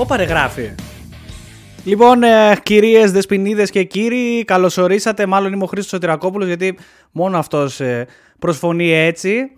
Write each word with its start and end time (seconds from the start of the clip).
Ω 0.00 0.06
γράφει. 0.28 0.74
Λοιπόν, 1.84 2.22
ε, 2.22 2.56
κυρίες, 2.62 3.12
δεσποινίδες 3.12 3.70
και 3.70 3.82
κύριοι, 3.82 4.44
καλωσορίσατε. 4.44 5.26
Μάλλον 5.26 5.52
είμαι 5.52 5.64
ο 5.64 5.66
Χρήστος 5.66 5.90
Σωτηρακόπουλος, 5.90 6.46
γιατί 6.46 6.78
μόνο 7.10 7.38
αυτός 7.38 7.80
ε, 7.80 8.06
προσφωνεί 8.38 8.92
έτσι. 8.92 9.52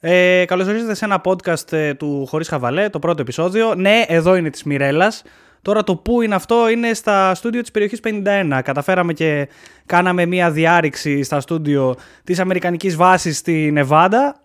Ε, 0.00 0.44
καλωσορίσατε 0.46 0.94
σε 0.94 1.04
ένα 1.04 1.20
podcast 1.24 1.72
ε, 1.72 1.94
του 1.94 2.26
Χωρίς 2.28 2.48
Χαβαλέ, 2.48 2.88
το 2.88 2.98
πρώτο 2.98 3.22
επεισόδιο. 3.22 3.74
Ναι, 3.74 4.04
εδώ 4.06 4.36
είναι 4.36 4.50
της 4.50 4.62
Μιρέλας. 4.64 5.22
Τώρα 5.62 5.84
το 5.84 5.96
που 5.96 6.22
είναι 6.22 6.34
αυτό 6.34 6.68
είναι 6.68 6.94
στα 6.94 7.34
στούντιο 7.34 7.60
της 7.60 7.70
περιοχής 7.70 8.00
51. 8.02 8.60
Καταφέραμε 8.64 9.12
και 9.12 9.48
κάναμε 9.86 10.26
μια 10.26 10.50
διάρρηξη 10.50 11.22
στα 11.22 11.40
στούντιο 11.40 11.94
της 12.24 12.38
Αμερικανικής 12.38 12.96
βάσης 12.96 13.36
στη 13.36 13.70
Νεβάντα 13.72 14.40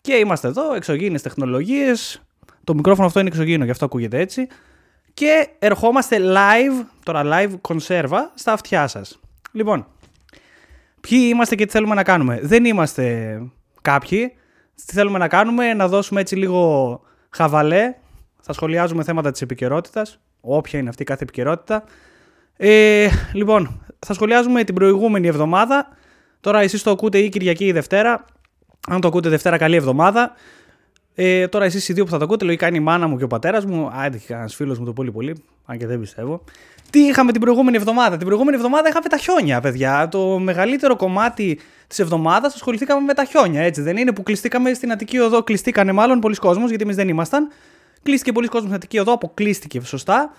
και 0.00 0.14
είμαστε 0.14 0.48
εδώ, 0.48 0.74
εξωγήινες 0.74 1.22
τεχνολογίες. 1.22 2.22
Το 2.64 2.74
μικρόφωνο 2.74 3.06
αυτό 3.06 3.20
είναι 3.20 3.28
εξωγήινο, 3.28 3.64
γι' 3.64 3.70
αυτό 3.70 3.84
ακούγεται 3.84 4.18
έτσι. 4.18 4.48
Και 5.14 5.48
ερχόμαστε 5.58 6.18
live, 6.20 6.86
τώρα 7.02 7.22
live 7.24 7.52
κονσέρβα, 7.60 8.32
στα 8.34 8.52
αυτιά 8.52 8.86
σας. 8.86 9.20
Λοιπόν, 9.52 9.86
ποιοι 11.00 11.28
είμαστε 11.32 11.54
και 11.54 11.64
τι 11.64 11.70
θέλουμε 11.70 11.94
να 11.94 12.02
κάνουμε. 12.02 12.40
Δεν 12.42 12.64
είμαστε 12.64 13.38
κάποιοι. 13.82 14.32
Τι 14.86 14.92
θέλουμε 14.92 15.18
να 15.18 15.28
κάνουμε, 15.28 15.74
να 15.74 15.88
δώσουμε 15.88 16.20
έτσι 16.20 16.36
λίγο 16.36 17.00
χαβαλέ. 17.30 17.94
Θα 18.40 18.52
σχολιάζουμε 18.52 19.02
θέματα 19.02 19.30
της 19.30 19.42
επικαιρότητας 19.42 20.20
όποια 20.42 20.78
είναι 20.78 20.88
αυτή 20.88 21.04
κάθε 21.04 21.22
επικαιρότητα. 21.22 21.84
Ε, 22.56 23.08
λοιπόν, 23.32 23.84
θα 23.98 24.14
σχολιάζουμε 24.14 24.64
την 24.64 24.74
προηγούμενη 24.74 25.26
εβδομάδα. 25.26 25.88
Τώρα 26.40 26.60
εσείς 26.60 26.82
το 26.82 26.90
ακούτε 26.90 27.18
ή 27.18 27.28
Κυριακή 27.28 27.64
ή 27.64 27.72
Δευτέρα. 27.72 28.24
Αν 28.88 29.00
το 29.00 29.08
ακούτε 29.08 29.28
Δευτέρα, 29.28 29.56
καλή 29.56 29.76
εβδομάδα. 29.76 30.32
Ε, 31.14 31.48
τώρα 31.48 31.64
εσείς 31.64 31.88
οι 31.88 31.92
δύο 31.92 32.04
που 32.04 32.10
θα 32.10 32.18
το 32.18 32.24
ακούτε, 32.24 32.44
λογικά 32.44 32.68
είναι 32.68 32.76
η 32.76 32.80
Μάνα 32.80 33.06
μου 33.06 33.18
και 33.18 33.24
ο 33.24 33.26
πατέρας 33.26 33.64
μου. 33.64 33.90
Άντε, 33.92 34.18
και 34.18 34.32
ένα 34.32 34.48
φίλος 34.48 34.78
μου 34.78 34.84
το 34.84 34.92
πολύ 34.92 35.12
πολύ, 35.12 35.42
αν 35.64 35.78
και 35.78 35.86
δεν 35.86 36.00
πιστεύω. 36.00 36.44
Τι 36.90 37.00
είχαμε 37.00 37.32
την 37.32 37.40
προηγούμενη 37.40 37.76
εβδομάδα; 37.76 38.16
Την 38.16 38.26
προηγούμενη 38.26 38.56
εβδομάδα 38.56 38.88
είχαμε 38.88 39.08
τα 39.08 39.16
χιόνια, 39.16 39.60
παιδιά. 39.60 40.08
Το 40.08 40.38
μεγαλύτερο 40.38 40.96
κομμάτι 40.96 41.58
της 41.86 41.98
εβδομάδας 41.98 42.54
ασχοληθήκαμε 42.54 43.00
με 43.00 43.14
τα 43.14 43.24
χιόνια, 43.24 43.62
έτσι 43.62 43.80
δεν 43.80 43.96
είναι. 43.96 44.12
Που 44.12 44.22
κλειστήκαμε 44.22 44.74
στην 44.74 44.92
Αττική 44.92 45.18
Οδό, 45.18 45.42
κλειστήκανε 45.42 45.92
μάλλον 45.92 46.20
πολλοί 46.20 46.34
κόσμοι, 46.34 46.64
γιατί 46.66 46.82
εμείς 46.82 46.96
δεν 46.96 47.08
ήμασταν. 47.08 47.48
Κλείστηκε 48.02 48.32
πολλοί 48.32 48.46
κόσμος 48.46 48.64
στην 48.64 48.74
Αττική 48.74 48.98
Οδό, 48.98 49.12
αποκλείστηκε 49.12 49.80
σωστά. 49.80 50.32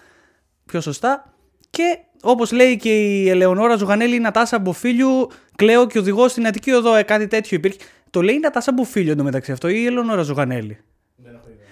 Πιο 0.65 0.81
σωστά. 0.81 1.33
Και 1.69 1.97
όπως 2.21 2.51
λέει 2.51 2.77
και 2.77 2.89
η 2.89 3.29
Ελεονόρα 3.29 3.75
Ζουγανέλη, 3.75 4.15
η 4.15 4.19
Νατάσα 4.19 4.59
Μποφίλιου, 4.59 5.27
κλαίω 5.55 5.87
και 5.87 5.99
οδηγό 5.99 6.27
στην 6.27 6.47
Αττική 6.47 6.71
Οδό, 6.71 6.95
ε, 6.95 7.03
κάτι 7.03 7.27
τέτοιο 7.27 7.57
υπήρχε. 7.57 7.77
Το 8.13 8.21
λέει 8.21 8.35
η 8.35 8.39
Νατάσα 8.39 8.71
Μποφίλιου 8.73 9.11
εντωμεταξύ 9.11 9.51
αυτό 9.51 9.67
ή 9.67 9.75
η 9.77 9.85
Ελεονόρα 9.85 10.21
Ζουγανέλη. 10.21 10.77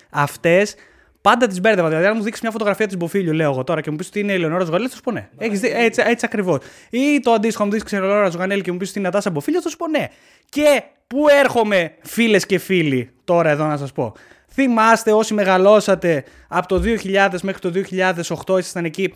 Αυτές 0.09 0.75
πάντα 1.22 1.47
τις 1.47 1.61
μπέρδευα. 1.61 1.88
Δηλαδή, 1.88 2.06
αν 2.06 2.14
μου 2.16 2.23
δείξεις 2.23 2.42
μια 2.42 2.52
φωτογραφία 2.52 2.88
της 2.88 2.97
Μποφίλιου, 2.97 3.34
λέω 3.34 3.52
εγώ 3.52 3.64
τώρα 3.64 3.81
και 3.81 3.89
μου 3.92 3.95
πεις 3.95 4.08
ότι 4.08 4.20
είναι 4.20 4.31
η 4.31 4.36
Ελεονόρα 4.36 4.64
Ζουγανέλη, 4.64 4.89
θα 4.89 4.95
σου 4.95 5.02
πω 5.02 5.12
ναι. 5.12 5.30
Έχεις 5.38 5.59
δει, 5.59 5.72
έτσι, 5.75 6.02
έτσι 6.06 6.25
ακριβώς. 6.25 6.59
Ή 6.89 7.19
το 7.19 7.31
αντίστοιχο, 7.31 7.66
μου 7.66 7.72
δείξεις 7.72 7.92
η 7.92 7.95
Ελεονόρα 7.95 8.30
Ζουγανέλη 8.30 8.62
και 8.62 8.72
μου 8.72 8.78
πεις 8.78 8.89
ότι 8.89 9.00
είναι 9.00 9.08
η 9.08 9.12
Νατάσα 9.12 9.30
Μποφίλιου, 9.30 9.62
θα 9.62 9.69
σου 9.69 9.78
πω 9.78 9.88
ναι. 9.88 10.08
Και 10.50 10.84
πού 11.08 11.25
έρχομαι, 11.30 11.94
φίλες 12.02 12.45
και 12.45 12.58
φίλοι, 12.58 13.12
τώρα 13.23 13.50
εδώ 13.50 13.66
να 13.66 13.78
σας 13.78 13.92
πω. 13.92 14.14
Θυμάστε 14.53 15.12
όσοι 15.12 15.34
μεγαλώσατε 15.34 16.23
από 16.47 16.67
το 16.67 16.81
2000 17.03 17.39
μέχρι 17.42 17.59
το 17.59 17.72
2008 18.47 18.59
ήσασταν 18.59 18.86
εκεί 18.86 19.14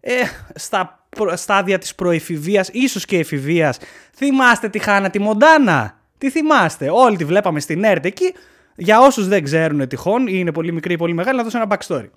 ε, 0.00 0.12
στα 0.54 1.06
στάδια 1.34 1.78
της 1.78 1.94
προεφηβείας, 1.94 2.68
ίσως 2.72 3.04
και 3.04 3.18
εφηβείας. 3.18 3.78
Θυμάστε 4.16 4.68
τη 4.68 4.78
Χάνα 4.78 5.10
τη 5.10 5.18
Μοντάνα; 5.18 6.00
Τι 6.18 6.30
θυμάστε. 6.30 6.90
Όλοι 6.90 7.16
τη 7.16 7.24
βλέπαμε 7.24 7.60
στην 7.60 7.84
ΕΡΤ 7.84 8.04
εκεί. 8.04 8.34
Για 8.76 9.00
όσους 9.00 9.28
δεν 9.28 9.44
ξέρουν 9.44 9.88
τυχόν 9.88 10.26
ή 10.26 10.32
είναι 10.34 10.52
πολύ 10.52 10.72
μικροί 10.72 10.92
ή 10.92 10.96
πολύ 10.96 11.14
μεγάλοι 11.14 11.36
να 11.36 11.42
δώσω 11.42 11.58
ένα 11.58 11.76
backstory. 11.76 12.08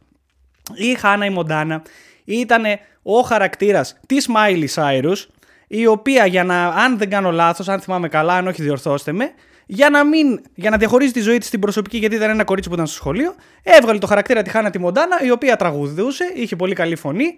Η 0.76 0.94
Χάνα 0.94 1.26
η 1.26 1.30
Μοντάνα 1.30 1.82
ήταν 2.26 2.64
ο 3.04 3.20
χαρακτήρας 3.20 4.00
της 4.08 4.30
Miley 4.36 4.68
Cyrus 4.74 5.26
η 5.68 5.86
οποία 5.86 6.26
για 6.26 6.44
να, 6.44 6.68
αν 6.68 6.98
δεν 6.98 7.10
κάνω 7.10 7.32
λάθος, 7.32 7.70
αν 7.70 7.80
θυμάμαι 7.80 8.08
καλά, 8.08 8.34
αν 8.34 8.48
όχι 8.48 8.62
διορθώστε 8.62 9.12
με, 9.12 9.32
για 9.66 9.90
να, 9.90 10.06
μην, 10.06 10.42
για 10.56 10.70
να 10.70 10.78
διαχωρίζει 10.78 11.12
τη 11.12 11.20
ζωή 11.20 11.38
της 11.38 11.48
στην 11.48 11.60
προσωπική, 11.60 11.98
γιατί 11.98 12.16
ήταν 12.16 12.30
ένα 12.30 12.44
κορίτσι 12.44 12.70
που 12.70 12.76
ήταν 12.76 12.88
στο 12.88 12.96
σχολείο, 12.96 13.36
έβγαλε 13.64 14.00
το 14.00 14.08
χαρακτήρα 14.08 14.42
τη 14.42 14.50
Hannah 14.50 14.70
τη 14.70 14.80
Montana, 14.80 15.24
η 15.24 15.32
οποία 15.32 15.56
τραγουδούσε, 15.56 16.32
είχε 16.36 16.56
πολύ 16.56 16.76
καλή 16.76 16.96
φωνή 16.96 17.36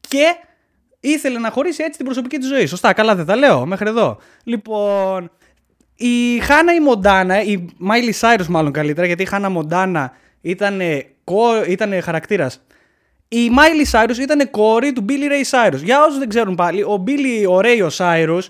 και 0.00 0.36
ήθελε 1.00 1.38
να 1.38 1.50
χωρίσει 1.50 1.82
έτσι 1.82 1.96
την 1.96 2.04
προσωπική 2.04 2.38
της 2.38 2.48
ζωή. 2.48 2.66
Σωστά, 2.66 2.92
καλά 2.92 3.14
δεν 3.14 3.26
τα 3.26 3.36
λέω 3.36 3.66
μέχρι 3.66 3.88
εδώ. 3.88 4.18
Λοιπόν, 4.44 5.30
η 5.96 6.38
Hannah 6.38 6.74
η 6.74 6.80
Montana, 6.80 7.42
η 7.42 7.66
Miley 7.76 8.14
Cyrus 8.20 8.46
μάλλον 8.48 8.72
καλύτερα, 8.72 9.06
γιατί 9.06 9.22
η 9.22 9.26
Hannah 9.26 9.48
Montana 9.48 10.12
ήταν, 10.40 10.80
ήταν 11.68 12.02
χαρακτήρας. 12.02 12.62
Η 13.28 13.50
Miley 13.50 13.86
Cyrus 13.92 14.18
ήταν 14.20 14.50
κόρη 14.50 14.92
του 14.92 15.04
Billy 15.08 15.12
Ray 15.12 15.70
Cyrus. 15.70 15.82
Για 15.82 16.04
όσους 16.04 16.18
δεν 16.18 16.28
ξέρουν 16.28 16.54
πάλι, 16.54 16.82
ο 16.82 17.04
Billy 17.06 17.48
ο 17.48 17.58
Ray 17.58 17.90
ο 17.90 17.94
Cyrus 17.96 18.42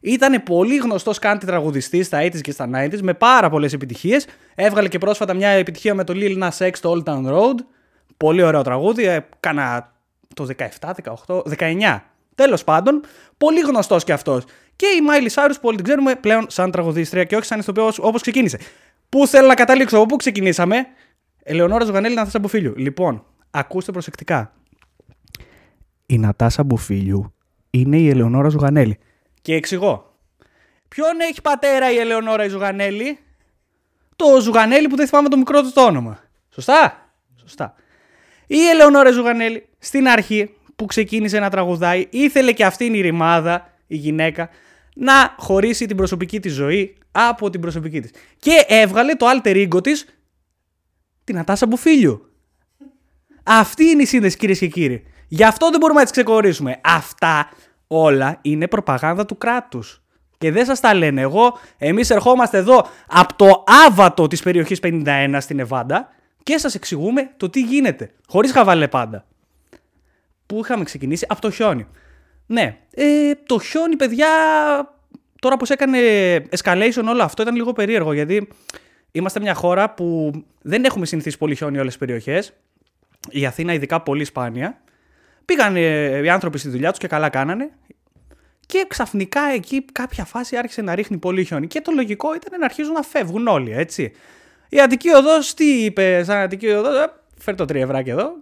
ήταν 0.00 0.42
πολύ 0.42 0.76
γνωστός 0.76 1.18
country 1.18 1.46
τραγουδιστής 1.46 2.06
στα 2.06 2.22
80s 2.22 2.40
και 2.40 2.50
στα 2.50 2.68
90s 2.74 3.00
με 3.00 3.14
πάρα 3.14 3.50
πολλές 3.50 3.72
επιτυχίες. 3.72 4.26
Έβγαλε 4.54 4.88
και 4.88 4.98
πρόσφατα 4.98 5.34
μια 5.34 5.48
επιτυχία 5.48 5.94
με 5.94 6.04
το 6.04 6.12
Lil 6.16 6.42
Nas 6.42 6.66
X 6.66 6.70
στο 6.72 6.96
Old 6.96 7.12
Town 7.12 7.26
Road. 7.26 7.54
Πολύ 8.16 8.42
ωραίο 8.42 8.62
τραγούδι. 8.62 9.04
Έκανα 9.04 9.92
το 10.34 10.46
17, 10.80 10.92
18, 11.26 11.42
19. 11.58 12.02
Τέλος 12.34 12.64
πάντων, 12.64 13.04
πολύ 13.38 13.60
γνωστός 13.60 14.04
κι 14.04 14.12
αυτός. 14.12 14.44
Και 14.82 14.88
η 14.88 15.00
Miley 15.08 15.34
Cyrus 15.34 15.54
που 15.54 15.68
όλοι 15.68 15.76
την 15.76 15.84
ξέρουμε 15.84 16.14
πλέον 16.14 16.46
σαν 16.48 16.70
τραγουδίστρια 16.70 17.24
και 17.24 17.36
όχι 17.36 17.44
σαν 17.44 17.58
ηθοποιός 17.58 17.98
όπως 17.98 18.22
ξεκίνησε. 18.22 18.58
Πού 19.08 19.26
θέλω 19.26 19.46
να 19.46 19.54
καταλήξω, 19.54 19.96
από 19.96 20.06
πού 20.06 20.16
ξεκινήσαμε; 20.16 20.86
Ελεονόρα 21.42 21.84
Ζουγανέλη, 21.84 22.14
Νατάσα 22.14 22.38
Μπουφίλιου. 22.38 22.74
Λοιπόν, 22.76 23.24
ακούστε 23.50 23.92
προσεκτικά. 23.92 24.52
Η 26.06 26.18
Νατάσα 26.18 26.64
Μπουφίλιου 26.64 27.34
είναι 27.70 27.96
η 27.96 28.08
Ελεονόρα 28.08 28.48
Ζουγανέλη. 28.48 28.98
Και 29.42 29.54
εξηγώ. 29.54 30.16
Ποιον 30.88 31.20
έχει 31.20 31.42
πατέρα 31.42 31.92
η 31.92 31.96
Ελεονόρα 31.96 32.44
η 32.44 32.48
Ζουγανέλη; 32.48 33.18
Το 34.16 34.40
Ζουγανέλη 34.40 34.88
που 34.88 34.96
δεν 34.96 35.06
θυμάμαι 35.06 35.28
το 35.28 35.36
μικρό 35.36 35.62
του 35.62 35.72
το 35.72 35.84
όνομα. 35.84 36.20
Σωστά; 36.54 37.10
Σωστά. 37.40 37.74
Η 38.46 38.68
Ελεονόρα 38.68 39.10
Ζουγανέλη 39.10 39.68
στην 39.78 40.08
αρχή 40.08 40.54
που 40.76 40.86
ξεκίνησε 40.86 41.38
να 41.38 41.50
τραγουδάει 41.50 42.06
ήθελε 42.10 42.52
και 42.52 42.64
αυτήν 42.64 42.94
η 42.94 43.00
ρημάδα, 43.00 43.70
η 43.86 43.96
γυναίκα, 43.96 44.50
να 44.94 45.34
χωρίσει 45.38 45.86
την 45.86 45.96
προσωπική 45.96 46.40
της 46.40 46.52
ζωή 46.52 46.96
από 47.12 47.50
την 47.50 47.60
προσωπική 47.60 48.00
της. 48.00 48.10
Και 48.38 48.64
έβγαλε 48.68 49.14
το 49.14 49.26
alter 49.28 49.68
ego 49.68 49.82
της 49.82 50.06
την 51.24 51.38
Ατάσα 51.38 51.66
Μπουφίλιου. 51.66 52.26
Αυτή 53.42 53.84
είναι 53.84 54.02
η 54.02 54.06
σύνδεση 54.06 54.36
κυρίες 54.36 54.58
και 54.58 54.66
κύριοι. 54.66 55.04
Γι' 55.28 55.44
αυτό 55.44 55.70
δεν 55.70 55.80
μπορούμε 55.80 55.98
να 55.98 56.04
τις 56.04 56.12
ξεχωρίσουμε. 56.12 56.80
Αυτά 56.84 57.48
όλα 57.86 58.38
είναι 58.42 58.68
προπαγάνδα 58.68 59.26
του 59.26 59.38
κράτους. 59.38 60.02
Και 60.38 60.50
δεν 60.52 60.64
σας 60.64 60.80
τα 60.80 60.94
λένε 60.94 61.20
εγώ. 61.20 61.58
Εμείς 61.78 62.10
ερχόμαστε 62.10 62.58
εδώ 62.58 62.86
από 63.06 63.34
το 63.34 63.64
άβατο 63.86 64.26
της 64.26 64.42
περιοχής 64.42 64.80
51 64.82 65.36
στην 65.40 65.58
Εβάντα 65.58 66.08
και 66.42 66.58
σας 66.58 66.74
εξηγούμε 66.74 67.30
το 67.36 67.50
τι 67.50 67.60
γίνεται. 67.60 68.10
Χωρίς 68.26 68.52
χαβαλέ 68.52 68.88
πάντα. 68.88 69.26
Πού 70.46 70.60
είχαμε 70.62 70.84
ξεκινήσει, 70.84 71.26
από 71.28 71.40
το 71.40 71.50
χιόνι. 71.50 71.86
Ναι, 72.46 72.78
ε, 72.94 73.32
το 73.46 73.60
χιόνι 73.60 73.96
παιδιά 73.96 74.28
τώρα 75.40 75.56
πως 75.56 75.70
έκανε 75.70 75.98
escalation 76.36 77.04
όλο 77.08 77.22
αυτό 77.22 77.42
ήταν 77.42 77.54
λίγο 77.54 77.72
περίεργο 77.72 78.12
γιατί 78.12 78.48
είμαστε 79.12 79.40
μια 79.40 79.54
χώρα 79.54 79.94
που 79.94 80.30
δεν 80.62 80.84
έχουμε 80.84 81.06
συνηθίσει 81.06 81.38
πολύ 81.38 81.54
χιόνι 81.54 81.78
όλες 81.78 81.88
τις 81.88 81.98
περιοχές. 81.98 82.52
Η 83.30 83.46
Αθήνα 83.46 83.72
ειδικά 83.72 84.02
πολύ 84.02 84.24
σπάνια. 84.24 84.82
Πήγαν 85.44 85.76
οι 86.24 86.28
άνθρωποι 86.28 86.58
στη 86.58 86.68
δουλειά 86.68 86.90
τους 86.90 86.98
και 86.98 87.06
καλά 87.06 87.28
κάνανε. 87.28 87.70
Και 88.66 88.84
ξαφνικά 88.88 89.40
εκεί 89.40 89.84
κάποια 89.92 90.24
φάση 90.24 90.56
άρχισε 90.56 90.82
να 90.82 90.94
ρίχνει 90.94 91.18
πολύ 91.18 91.44
χιόνι. 91.44 91.66
Και 91.66 91.80
το 91.80 91.92
λογικό 91.92 92.34
ήταν 92.34 92.58
να 92.58 92.64
αρχίζουν 92.64 92.92
να 92.92 93.02
φεύγουν 93.02 93.46
όλοι, 93.46 93.72
έτσι. 93.72 94.12
Η 94.68 94.80
Αττική 94.80 95.08
Οδός 95.10 95.54
τι 95.54 95.84
είπε, 95.84 96.22
σαν 96.24 96.36
Αττική 96.36 96.68
Οδός, 96.68 96.96
ε, 96.96 97.12
φέρ 97.38 97.54
το 97.54 97.64
τριευράκι 97.64 98.10
εδώ. 98.10 98.32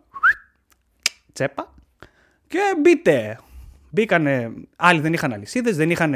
Τσέπα. 1.33 1.75
Και 2.47 2.59
μπείτε. 2.81 3.39
Μπήκανε. 3.91 4.53
Άλλοι 4.77 5.01
δεν 5.01 5.13
είχαν 5.13 5.33
αλυσίδες, 5.33 5.77
δεν 5.77 5.91
είχαν 5.91 6.15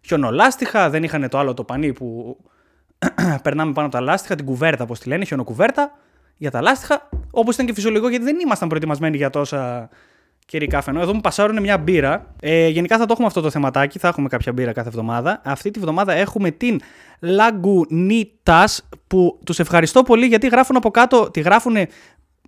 χιονολάστιχα, 0.00 0.90
δεν 0.90 1.02
είχαν 1.02 1.28
το 1.28 1.38
άλλο 1.38 1.54
το 1.54 1.64
πανί 1.64 1.92
που 1.92 2.36
περνάμε 3.42 3.72
πάνω 3.72 3.86
από 3.86 3.96
τα 3.96 4.02
λάστιχα, 4.02 4.34
την 4.34 4.44
κουβέρτα, 4.44 4.82
όπως 4.82 4.98
τη 4.98 5.08
λένε, 5.08 5.24
χιονοκουβέρτα 5.24 5.92
για 6.36 6.50
τα 6.50 6.60
λάστιχα. 6.60 7.08
Όπως 7.30 7.54
ήταν 7.54 7.66
και 7.66 7.74
φυσιολογικό, 7.74 8.08
γιατί 8.08 8.24
δεν 8.24 8.38
ήμασταν 8.40 8.68
προετοιμασμένοι 8.68 9.16
για 9.16 9.30
τόσα 9.30 9.88
καιρικά 10.46 10.80
φαινό. 10.80 11.00
Εδώ 11.00 11.14
μου 11.14 11.20
πασάρουν 11.20 11.60
μια 11.60 11.78
μπύρα. 11.78 12.34
Ε, 12.40 12.68
γενικά 12.68 12.98
θα 12.98 13.06
το 13.06 13.12
έχουμε 13.12 13.26
αυτό 13.26 13.40
το 13.40 13.50
θεματάκι. 13.50 13.98
Θα 13.98 14.08
έχουμε 14.08 14.28
κάποια 14.28 14.52
μπύρα 14.52 14.72
κάθε 14.72 14.88
εβδομάδα. 14.88 15.40
Αυτή 15.44 15.70
τη 15.70 15.80
βδομάδα 15.80 16.12
έχουμε 16.12 16.50
την 16.50 16.80
Lagunitas 17.20 18.76
που 19.06 19.38
τους 19.44 19.58
ευχαριστώ 19.58 20.02
πολύ 20.02 20.26
γιατί 20.26 20.48
γράφουν 20.48 20.76
από 20.76 20.90
κάτω. 20.90 21.30
Τη 21.30 21.40
γράφουν 21.40 21.76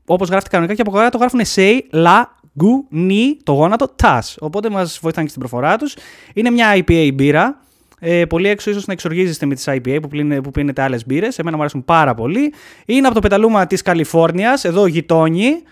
όπως 0.05 0.29
γράφτηκε 0.29 0.57
κανονικά 0.57 0.75
και 0.75 0.89
από 0.89 0.99
κάτω 0.99 1.19
γράφουν 1.19 1.41
Say 1.55 1.81
La 1.93 2.23
Gu 2.59 2.99
το 3.43 3.53
γόνατο, 3.53 3.95
Tas. 4.03 4.21
Οπότε 4.39 4.71
μας 4.71 4.99
βοηθάνε 5.03 5.25
και 5.25 5.31
στην 5.31 5.41
προφορά 5.41 5.77
τους. 5.77 5.97
Είναι 6.35 6.51
μια 6.51 6.77
IPA 6.77 7.11
μπύρα. 7.15 7.61
Ε, 8.01 8.25
πολύ 8.25 8.49
έξω 8.49 8.71
ίσως 8.71 8.87
να 8.87 8.93
εξοργίζεστε 8.93 9.47
με 9.47 9.55
τις 9.55 9.65
IPA 9.69 9.99
που, 10.03 10.09
πλύνε, 10.09 10.41
που 10.41 10.51
πίνετε 10.51 10.83
άλλες 10.83 11.07
μπύρες. 11.07 11.39
Εμένα 11.39 11.57
μου 11.57 11.63
αρέσουν 11.63 11.85
πάρα 11.85 12.15
πολύ. 12.15 12.53
Είναι 12.87 13.07
από 13.07 13.15
το 13.15 13.21
πεταλούμα 13.21 13.67
της 13.67 13.83
Καλιφόρνιας, 13.83 14.65
εδώ 14.65 14.87
γειτόνι. 14.87 15.63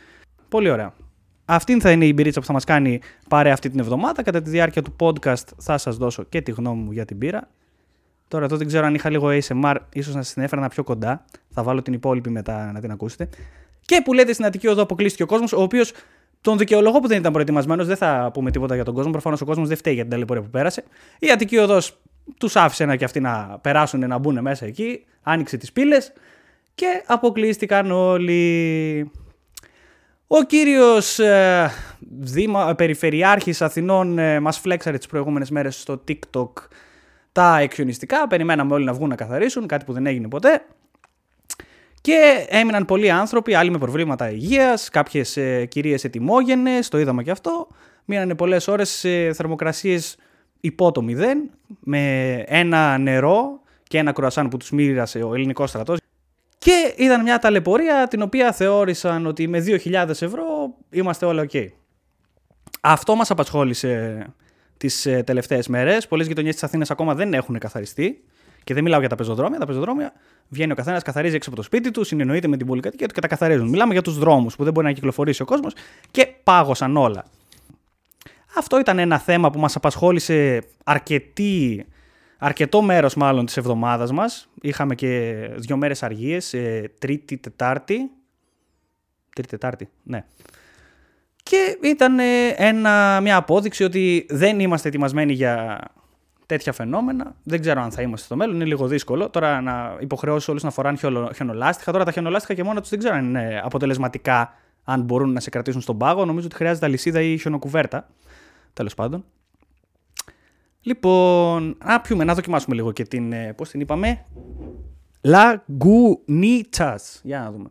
Πολύ 0.48 0.70
ωραία. 0.70 0.94
Αυτή 1.44 1.80
θα 1.80 1.90
είναι 1.90 2.06
η 2.06 2.12
μπυρίτσα 2.14 2.40
που 2.40 2.46
θα 2.46 2.52
μας 2.52 2.64
κάνει 2.64 3.00
παρέα 3.28 3.52
αυτή 3.52 3.70
την 3.70 3.80
εβδομάδα. 3.80 4.22
Κατά 4.22 4.42
τη 4.42 4.50
διάρκεια 4.50 4.82
του 4.82 4.96
podcast 5.00 5.44
θα 5.58 5.78
σας 5.78 5.96
δώσω 5.96 6.22
και 6.22 6.40
τη 6.40 6.50
γνώμη 6.50 6.82
μου 6.82 6.92
για 6.92 7.04
την 7.04 7.16
μπύρα. 7.16 7.48
Τώρα 8.28 8.44
εδώ 8.44 8.56
δεν 8.56 8.66
ξέρω 8.66 8.86
αν 8.86 8.94
είχα 8.94 9.10
λίγο 9.10 9.28
ASMR, 9.28 9.74
ίσως 9.92 10.14
να 10.14 10.22
σας 10.22 10.32
την 10.32 10.42
έφερα 10.42 10.68
πιο 10.68 10.84
κοντά. 10.84 11.24
Θα 11.50 11.62
βάλω 11.62 11.82
την 11.82 11.92
υπόλοιπη 11.92 12.30
μετά 12.30 12.72
να 12.72 12.80
την 12.80 12.90
ακούσετε. 12.90 13.28
Και 13.80 14.02
που 14.04 14.12
λέτε 14.12 14.32
στην 14.32 14.44
Αττική 14.44 14.68
Οδό 14.68 14.82
αποκλείστηκε 14.82 15.22
ο 15.22 15.26
κόσμος, 15.26 15.52
ο 15.52 15.62
οποίος 15.62 15.92
τον 16.40 16.58
δικαιολογώ 16.58 17.00
που 17.00 17.08
δεν 17.08 17.18
ήταν 17.18 17.32
προετοιμασμένος, 17.32 17.86
δεν 17.86 17.96
θα 17.96 18.30
πούμε 18.32 18.50
τίποτα 18.50 18.74
για 18.74 18.84
τον 18.84 18.94
κόσμο. 18.94 19.10
Προφανώς 19.10 19.40
ο 19.40 19.44
κόσμος 19.44 19.68
δεν 19.68 19.76
φταίει 19.76 19.94
για 19.94 20.02
την 20.02 20.10
ταλαιπωρία 20.10 20.42
που 20.42 20.50
πέρασε. 20.50 20.84
Η 21.18 21.30
Αττική 21.30 21.56
Οδός 21.56 22.00
τους 22.38 22.56
άφησε 22.56 22.84
να 22.84 22.96
και 22.96 23.04
αυτοί 23.04 23.20
να 23.20 23.58
περάσουν, 23.60 24.08
να 24.08 24.18
μπουν 24.18 24.38
μέσα 24.40 24.66
εκεί, 24.66 25.04
άνοιξε 25.22 25.56
τις 25.56 25.72
πύλες 25.72 26.12
και 26.74 27.02
αποκλείστηκαν 27.06 27.90
όλοι. 27.90 29.10
Ο 30.26 30.42
κύριος 30.42 31.18
ε, 31.18 31.70
Δήμα, 32.18 32.74
Περιφερειάρχης 32.74 33.62
Αθηνών 33.62 34.18
ε, 34.18 34.40
μας 34.40 34.58
φλέξαρε 34.58 34.98
τις 34.98 35.06
προηγούμενες 35.06 35.50
μέρες 35.50 35.80
στο 35.80 36.04
TikTok 36.08 36.50
τα 37.32 37.58
εκχιονιστικά. 37.58 38.26
Περιμέναμε 38.26 38.74
όλοι 38.74 38.84
να 38.84 38.92
βγουν 38.92 39.08
να 39.08 39.14
καθαρίσουν, 39.14 39.66
κάτι 39.66 39.84
που 39.84 39.92
δεν 39.92 40.06
έγινε 40.06 40.28
ποτέ. 40.28 40.64
Και 42.00 42.46
έμειναν 42.48 42.84
πολλοί 42.84 43.10
άνθρωποι, 43.10 43.54
άλλοι 43.54 43.70
με 43.70 43.78
προβλήματα 43.78 44.30
υγείας, 44.30 44.88
κάποιες 44.88 45.36
ε, 45.36 45.64
κυρίες 45.66 46.04
ετοιμόγενες, 46.04 46.88
το 46.88 46.98
είδαμε 46.98 47.22
και 47.22 47.30
αυτό. 47.30 47.68
Μείνανε 48.04 48.34
πολλές 48.34 48.68
ώρες 48.68 48.88
σε 48.88 49.32
θερμοκρασίες 49.32 50.16
υπό 50.60 50.92
το 50.92 51.02
μηδέν, 51.02 51.50
με 51.80 52.32
ένα 52.46 52.98
νερό 52.98 53.60
και 53.82 53.98
ένα 53.98 54.12
κρουασάν 54.12 54.48
που 54.48 54.56
τους 54.56 54.70
μοίρασε 54.70 55.22
ο 55.22 55.34
ελληνικός 55.34 55.70
στρατός. 55.70 55.98
Και 56.58 56.94
είδαν 56.96 57.22
μια 57.22 57.38
ταλαιπωρία 57.38 58.08
την 58.08 58.22
οποία 58.22 58.52
θεώρησαν 58.52 59.26
ότι 59.26 59.48
με 59.48 59.64
2.000 59.66 60.08
ευρώ 60.08 60.74
είμαστε 60.90 61.26
όλα 61.26 61.46
ok. 61.50 61.66
Αυτό 62.80 63.14
μας 63.14 63.30
απασχόλησε 63.30 64.24
τις 64.76 65.06
ε, 65.06 65.22
τελευταίες 65.22 65.68
μέρες. 65.68 66.06
Πολλές 66.06 66.26
γειτονιές 66.26 66.54
της 66.54 66.62
Αθήνας 66.62 66.90
ακόμα 66.90 67.14
δεν 67.14 67.34
έχουν 67.34 67.58
καθαριστεί. 67.58 68.24
Και 68.68 68.74
δεν 68.74 68.82
μιλάω 68.82 69.00
για 69.00 69.08
τα 69.08 69.14
πεζοδρόμια. 69.14 69.58
Τα 69.58 69.66
πεζοδρόμια 69.66 70.12
βγαίνει 70.48 70.72
ο 70.72 70.74
καθένας, 70.74 71.02
καθαρίζει 71.02 71.34
έξω 71.34 71.48
από 71.48 71.58
το 71.58 71.64
σπίτι 71.64 71.90
τους, 71.90 72.06
συνεννοείται 72.06 72.48
με 72.48 72.56
την 72.56 72.66
πολυκατοικία 72.66 73.06
τους 73.06 73.14
και 73.14 73.20
τα 73.20 73.28
καθαρίζουν. 73.28 73.68
Μιλάμε 73.68 73.92
για 73.92 74.02
τους 74.02 74.18
δρόμους 74.18 74.56
που 74.56 74.64
δεν 74.64 74.72
μπορεί 74.72 74.86
να 74.86 74.92
κυκλοφορήσει 74.92 75.42
ο 75.42 75.44
κόσμος 75.44 75.72
και 76.10 76.26
πάγωσαν 76.42 76.96
όλα. 76.96 77.24
Αυτό 78.56 78.78
ήταν 78.78 78.98
ένα 78.98 79.18
θέμα 79.18 79.50
που 79.50 79.58
μας 79.58 79.76
απασχόλησε 79.76 80.62
αρκετή, 80.84 81.86
αρκετό 82.38 82.82
μέρος 82.82 83.14
μάλλον 83.14 83.46
της 83.46 83.56
εβδομάδας 83.56 84.12
μας. 84.12 84.48
Είχαμε 84.60 84.94
και 84.94 85.34
δύο 85.56 85.76
μέρες 85.76 86.02
αργίες, 86.02 86.54
ε, 86.54 86.92
τρίτη, 86.98 87.36
τετάρτη. 87.36 88.10
Τρίτη, 89.34 89.48
τετάρτη, 89.48 89.88
ναι. 90.02 90.24
Και 91.42 91.78
ήταν 91.82 92.18
ένα, 92.56 93.20
μια 93.20 93.36
απόδειξη 93.36 93.84
ότι 93.84 94.26
δεν 94.28 94.60
είμαστε 94.60 94.88
ετοιμασμένοι 94.88 95.32
για 95.32 95.80
τέτοια 96.48 96.72
φαινόμενα. 96.72 97.34
Δεν 97.42 97.60
ξέρω 97.60 97.80
αν 97.80 97.90
θα 97.90 98.02
είμαστε 98.02 98.26
στο 98.26 98.36
μέλλον, 98.36 98.54
είναι 98.54 98.64
λίγο 98.64 98.86
δύσκολο. 98.86 99.30
Τώρα 99.30 99.60
να 99.60 99.96
υποχρεώσει 100.00 100.50
όλους 100.50 100.62
να 100.62 100.70
φοράνε 100.70 100.98
χιονολάστιχα. 101.34 101.92
Τώρα 101.92 102.04
τα 102.04 102.12
χιονολάστιχα 102.12 102.54
και 102.54 102.64
μόνο 102.64 102.80
τους 102.80 102.90
δεν 102.90 102.98
ξέρω 102.98 103.14
αν 103.14 103.24
είναι 103.24 103.60
αποτελεσματικά, 103.64 104.54
αν 104.84 105.02
μπορούν 105.02 105.32
να 105.32 105.40
σε 105.40 105.50
κρατήσουν 105.50 105.80
στον 105.80 105.98
πάγο. 105.98 106.24
Νομίζω 106.24 106.46
ότι 106.46 106.56
χρειάζεται 106.56 106.86
αλυσίδα 106.86 107.20
ή 107.20 107.38
χιονοκουβέρτα. 107.38 108.08
Τέλος 108.72 108.94
πάντων. 108.94 109.24
Λοιπόν, 110.80 111.76
να 111.84 112.00
πιούμε, 112.00 112.24
να 112.24 112.34
δοκιμάσουμε 112.34 112.74
λίγο 112.74 112.92
και 112.92 113.04
την. 113.04 113.32
Ε, 113.32 113.52
Πώς 113.56 113.70
την 113.70 113.80
είπαμε; 113.80 114.24
Λαγκουνίτσας. 115.20 117.20
Για 117.24 117.40
να 117.40 117.50
δούμε. 117.50 117.68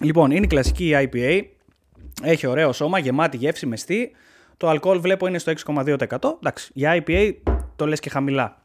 Λοιπόν, 0.00 0.30
είναι 0.30 0.44
η 0.44 0.48
κλασική 0.48 0.92
IPA. 0.94 1.42
Έχει 2.22 2.46
ωραίο 2.46 2.72
σώμα, 2.72 2.98
γεμάτη 2.98 3.36
γεύση, 3.36 3.66
μεστή. 3.66 4.12
Το 4.60 4.68
αλκοόλ 4.68 5.00
βλέπω 5.00 5.26
είναι 5.26 5.38
στο 5.38 5.52
6,2%. 5.66 5.96
Εντάξει, 6.36 6.70
για 6.74 7.02
IPA 7.06 7.34
το 7.76 7.86
λες 7.86 8.00
και 8.00 8.10
χαμηλά. 8.10 8.62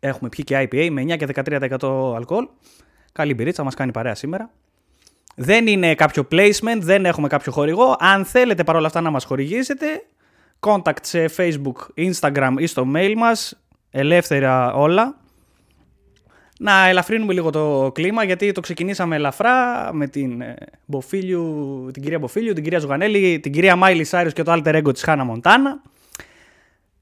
Έχουμε 0.00 0.28
πιει 0.28 0.44
και 0.44 0.68
IPA 0.70 0.88
με 0.90 1.02
9 1.02 1.16
και 1.16 1.26
13% 1.80 2.14
αλκοόλ. 2.16 2.48
Καλή 3.12 3.34
μπυρίτσα, 3.34 3.64
μας 3.64 3.74
κάνει 3.74 3.92
παρέα 3.92 4.14
σήμερα. 4.14 4.50
Δεν 5.34 5.66
είναι 5.66 5.94
κάποιο 5.94 6.26
placement, 6.30 6.78
δεν 6.78 7.04
έχουμε 7.04 7.28
κάποιο 7.28 7.52
χορηγό. 7.52 7.96
Αν 7.98 8.24
θέλετε 8.24 8.64
παρόλα 8.64 8.86
αυτά 8.86 9.00
να 9.00 9.10
μας 9.10 9.24
χορηγήσετε, 9.24 9.86
contact 10.60 11.02
σε 11.02 11.30
Facebook, 11.36 12.10
Instagram 12.10 12.54
ή 12.58 12.66
στο 12.66 12.86
mail 12.94 13.14
μας, 13.16 13.62
ελεύθερα 13.90 14.72
όλα. 14.72 15.16
Να 16.58 16.88
ελαφρύνουμε 16.88 17.32
λίγο 17.32 17.50
το 17.50 17.90
κλίμα 17.94 18.24
γιατί 18.24 18.52
το 18.52 18.60
ξεκινήσαμε 18.60 19.16
ελαφρά 19.16 19.88
με 19.92 20.06
την, 20.06 20.40
ε, 20.40 20.54
Μποφίλιου, 20.84 21.88
την 21.92 22.02
κυρία 22.02 22.18
Μποφίλιου, 22.18 22.52
την 22.52 22.62
κυρία 22.62 22.78
Ζουγανέλη, 22.78 23.40
την 23.40 23.52
κυρία 23.52 23.76
Miley 23.76 24.04
Cyrus 24.04 24.32
και 24.32 24.42
το 24.42 24.52
alter 24.52 24.74
ego 24.74 24.92
της 24.92 25.02
Hannah 25.02 25.24
Montana. 25.24 25.82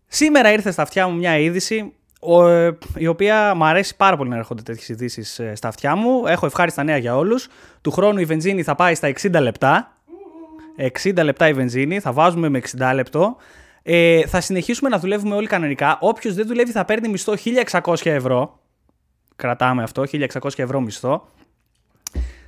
Σήμερα 0.06 0.52
ήρθε 0.52 0.70
στα 0.70 0.82
αυτιά 0.82 1.08
μου 1.08 1.16
μια 1.16 1.38
είδηση 1.38 1.92
ε, 2.28 2.70
η 2.96 3.06
οποία 3.06 3.54
μου 3.54 3.64
αρέσει 3.64 3.96
πάρα 3.96 4.16
πολύ 4.16 4.30
να 4.30 4.36
έρχονται 4.36 4.62
τέτοιες 4.62 4.88
ειδήσεις 4.88 5.38
ε, 5.38 5.54
στα 5.54 5.68
αυτιά 5.68 5.96
μου. 5.96 6.26
Έχω 6.26 6.46
ευχάριστα 6.46 6.82
νέα 6.82 6.96
για 6.96 7.16
όλους. 7.16 7.48
Του 7.80 7.90
χρόνου 7.90 8.18
η 8.18 8.24
βενζίνη 8.24 8.62
θα 8.62 8.74
πάει 8.74 8.94
στα 8.94 9.12
60 9.22 9.40
λεπτά. 9.40 9.96
60 11.02 11.22
λεπτά 11.22 11.48
η 11.48 11.52
βενζίνη, 11.52 12.00
θα 12.00 12.12
βάζουμε 12.12 12.48
με 12.48 12.60
60 12.78 12.92
λεπτό. 12.94 13.36
Ε, 13.82 14.26
θα 14.26 14.40
συνεχίσουμε 14.40 14.88
να 14.88 14.98
δουλεύουμε 14.98 15.34
όλοι 15.34 15.46
κανονικά. 15.46 15.98
Όποιος 16.00 16.34
δεν 16.34 16.46
δουλεύει 16.46 16.70
θα 16.72 16.84
παίρνει 16.84 17.08
μισθό 17.08 17.34
1600 17.82 17.94
ευρώ. 18.04 18.60
Κρατάμε 19.42 19.82
αυτό, 19.82 20.02
1600 20.02 20.26
ευρώ 20.56 20.80
μισθό. 20.80 21.28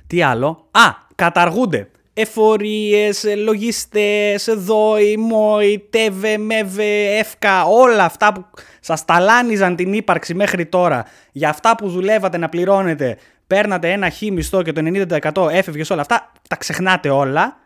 Τι 0.07 0.21
άλλο; 0.21 0.67
Α, 0.71 0.81
καταργούνται 1.15 1.89
εφορίες, 2.13 3.25
λογιστές, 3.37 4.49
δόη, 4.57 5.17
μόη, 5.17 5.87
τέβε, 5.89 6.37
μέβε, 6.37 7.17
εύκα, 7.17 7.63
όλα 7.63 8.03
αυτά 8.03 8.33
που 8.33 8.45
σας 8.79 9.05
ταλάνιζαν 9.05 9.75
την 9.75 9.93
ύπαρξη 9.93 10.33
μέχρι 10.33 10.65
τώρα, 10.65 11.05
για 11.31 11.49
αυτά 11.49 11.75
που 11.75 11.89
δουλεύατε 11.89 12.37
να 12.37 12.49
πληρώνετε, 12.49 13.17
παίρνατε 13.47 13.91
ένα 13.91 14.09
χ 14.09 14.21
μισθό 14.21 14.61
και 14.61 14.71
το 14.71 14.81
90% 15.31 15.49
έφευγες 15.51 15.89
όλα 15.89 16.01
αυτά, 16.01 16.31
τα 16.49 16.55
ξεχνάτε 16.55 17.09
όλα 17.09 17.57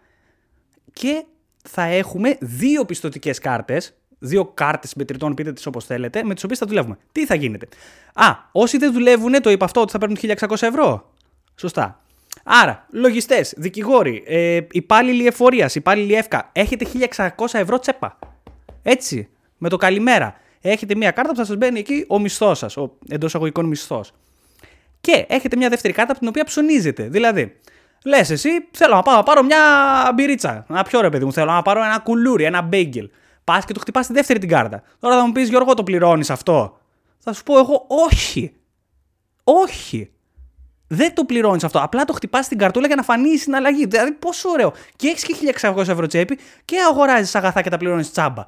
και 0.93 1.23
θα 1.63 1.83
έχουμε 1.83 2.37
δύο 2.39 2.85
πιστοτικές 2.85 3.39
κάρτες, 3.39 3.98
δύο 4.19 4.45
κάρτες 4.45 4.93
μετρητών, 4.93 5.33
πείτε 5.33 5.53
τις 5.53 5.65
όπως 5.65 5.85
θέλετε, 5.85 6.23
με 6.23 6.33
τις 6.33 6.43
οποίες 6.43 6.59
θα 6.59 6.65
δουλεύουμε. 6.65 6.97
Τι 7.11 7.25
θα 7.25 7.35
γίνεται; 7.35 7.67
Α, 8.13 8.25
όσοι 8.51 8.77
δεν 8.77 8.93
δουλεύουν, 8.93 9.41
το 9.41 9.49
είπα 9.49 9.65
αυτό 9.65 9.81
ότι 9.81 9.91
θα 9.91 9.97
παίρνουν 9.97 10.17
1600 10.17 10.67
ευρώ. 10.67 11.13
Σωστά. 11.55 12.01
Άρα, 12.43 12.85
λογιστές, 12.91 13.53
δικηγόροι, 13.57 14.23
ε, 14.25 14.59
υπάλληλοι 14.71 15.27
εφορίας, 15.27 15.75
υπάλληλοι 15.75 16.13
εύκα, 16.13 16.49
έχετε 16.51 16.85
1600 16.85 17.59
ευρώ 17.59 17.79
τσέπα. 17.79 18.19
Έτσι, 18.83 19.29
με 19.57 19.69
το 19.69 19.77
καλημέρα. 19.77 20.35
Έχετε 20.61 20.95
μια 20.95 21.11
κάρτα 21.11 21.31
που 21.31 21.37
θα 21.37 21.45
σας 21.45 21.57
μπαίνει 21.57 21.79
εκεί 21.79 22.05
ο 22.07 22.19
μισθός 22.19 22.57
σας, 22.57 22.77
ο 22.77 22.97
εντός 23.07 23.35
αγωγικών 23.35 23.65
μισθός. 23.65 24.13
Και 25.01 25.25
έχετε 25.29 25.55
μια 25.55 25.69
δεύτερη 25.69 25.93
κάρτα 25.93 26.11
από 26.11 26.19
την 26.19 26.29
οποία 26.29 26.43
ψωνίζετε. 26.43 27.03
Δηλαδή, 27.03 27.55
λες 28.05 28.29
εσύ, 28.29 28.49
θέλω 28.71 28.95
να 28.95 29.01
πάω 29.01 29.15
να 29.15 29.23
πάρω 29.23 29.43
μια 29.43 29.57
μπυρίτσα. 30.15 30.65
Να 30.67 30.83
πιω 30.83 31.01
ρε 31.01 31.09
παιδί 31.09 31.25
μου, 31.25 31.33
θέλω 31.33 31.51
να 31.51 31.61
πάρω 31.61 31.83
ένα 31.83 31.99
κουλούρι, 31.99 32.43
ένα 32.43 32.61
μπέγγελ. 32.61 33.09
Πας 33.49 33.65
και 33.65 33.73
το 33.73 33.79
χτυπάς 33.79 34.07
τη 34.07 34.13
δεύτερη 34.13 34.39
την 34.39 34.49
κάρτα. 34.49 34.81
Τώρα 34.99 35.17
θα 35.17 35.25
μου 35.25 35.31
πεις 35.31 35.49
Γιώργο, 35.49 35.73
το 35.73 35.83
πληρώνεις 35.83 36.29
αυτό; 36.29 36.77
Θα 37.17 37.33
σου 37.33 37.43
πω 37.43 37.57
εγώ 37.57 37.85
όχι. 37.87 38.53
Όχι 39.43 40.11
δεν 40.87 41.13
το 41.13 41.23
πληρώνεις 41.23 41.63
αυτό. 41.63 41.79
Απλά 41.81 42.05
το 42.05 42.13
χτυπάς 42.13 42.45
στην 42.45 42.57
καρτούλα 42.57 42.87
για 42.87 42.95
να 42.95 43.03
φανεί 43.03 43.29
η 43.29 43.37
συναλλαγή. 43.37 43.85
Δηλαδή, 43.85 44.11
πόσο 44.11 44.49
ωραίο. 44.49 44.73
Και 44.95 45.07
έχεις 45.07 45.23
και 45.23 45.35
1600 45.61 45.77
ευρώ 45.77 46.07
τσέπη 46.07 46.39
και 46.65 46.75
αγοράζεις 46.89 47.35
αγαθά 47.35 47.61
και 47.61 47.69
τα 47.69 47.77
πληρώνεις 47.77 48.11
τσάμπα. 48.11 48.47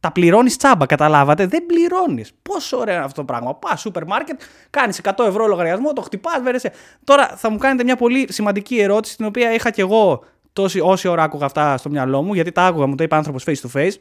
Τα 0.00 0.12
πληρώνεις 0.12 0.56
τσάμπα, 0.56 0.86
καταλάβατε; 0.86 1.46
Δεν 1.46 1.66
πληρώνεις. 1.66 2.32
Πόσο 2.42 2.78
ωραίο 2.78 2.94
είναι 2.94 3.04
αυτό 3.04 3.20
το 3.20 3.24
πράγμα. 3.24 3.54
Πα 3.54 3.76
σούπερ 3.76 4.04
μάρκετ, 4.04 4.40
κάνεις 4.70 4.98
100 4.98 5.24
ευρώ 5.24 5.46
λογαριασμό, 5.46 5.92
το 5.92 6.02
χτυπάς, 6.02 6.40
βέρεσαι. 6.42 6.72
Τώρα 7.04 7.26
θα 7.36 7.50
μου 7.50 7.58
κάνετε 7.58 7.84
μια 7.84 7.96
πολύ 7.96 8.32
σημαντική 8.32 8.76
ερώτηση, 8.78 9.16
την 9.16 9.26
οποία 9.26 9.52
είχα 9.52 9.70
κι 9.70 9.80
εγώ 9.80 10.24
τόση, 10.52 10.80
όση 10.80 11.08
ώρα 11.08 11.22
άκουγα 11.22 11.46
αυτά 11.46 11.76
στο 11.76 11.90
μυαλό 11.90 12.22
μου, 12.22 12.34
γιατί 12.34 12.52
τα 12.52 12.66
άκουγα, 12.66 12.86
μου 12.86 12.94
το 12.94 13.04
είπε 13.04 13.14
άνθρωπος 13.14 13.44
face 13.46 13.68
to 13.68 13.80
face. 13.80 13.94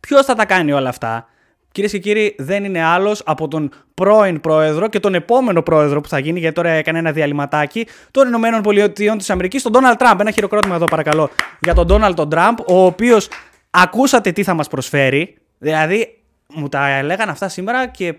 Ποιος 0.00 0.24
θα 0.24 0.34
τα 0.34 0.44
κάνει 0.44 0.72
όλα 0.72 0.88
αυτά. 0.88 1.28
Κυρίες 1.72 1.92
και 1.92 1.98
κύριοι, 1.98 2.34
δεν 2.38 2.64
είναι 2.64 2.82
άλλος 2.82 3.22
από 3.24 3.48
τον 3.48 3.70
πρώην 3.94 4.40
πρόεδρο 4.40 4.88
και 4.88 5.00
τον 5.00 5.14
επόμενο 5.14 5.62
πρόεδρο 5.62 6.00
που 6.00 6.08
θα 6.08 6.18
γίνει, 6.18 6.38
γιατί 6.38 6.54
τώρα 6.54 6.68
έκανε 6.68 6.98
ένα 6.98 7.12
διαλυματάκι, 7.12 7.86
των 8.10 8.26
Ηνωμένων 8.26 8.62
Πολιτειών 8.62 9.18
της 9.18 9.30
Αμερικής, 9.30 9.62
τον 9.62 9.72
Ντόναλτ 9.72 9.98
Τραμπ. 9.98 10.20
Ένα 10.20 10.30
χειροκρότημα 10.30 10.74
εδώ, 10.74 10.84
παρακαλώ, 10.84 11.30
για 11.60 11.74
τον 11.74 11.86
Ντόναλτ 11.86 12.20
Τραμπ, 12.20 12.58
ο 12.66 12.84
οποίος 12.84 13.28
ακούσατε 13.70 14.32
τι 14.32 14.42
θα 14.42 14.54
μας 14.54 14.68
προσφέρει. 14.68 15.36
Δηλαδή, 15.58 16.22
μου 16.46 16.68
τα 16.68 16.88
έλεγαν 16.88 17.28
αυτά 17.28 17.48
σήμερα 17.48 17.86
και 17.86 18.14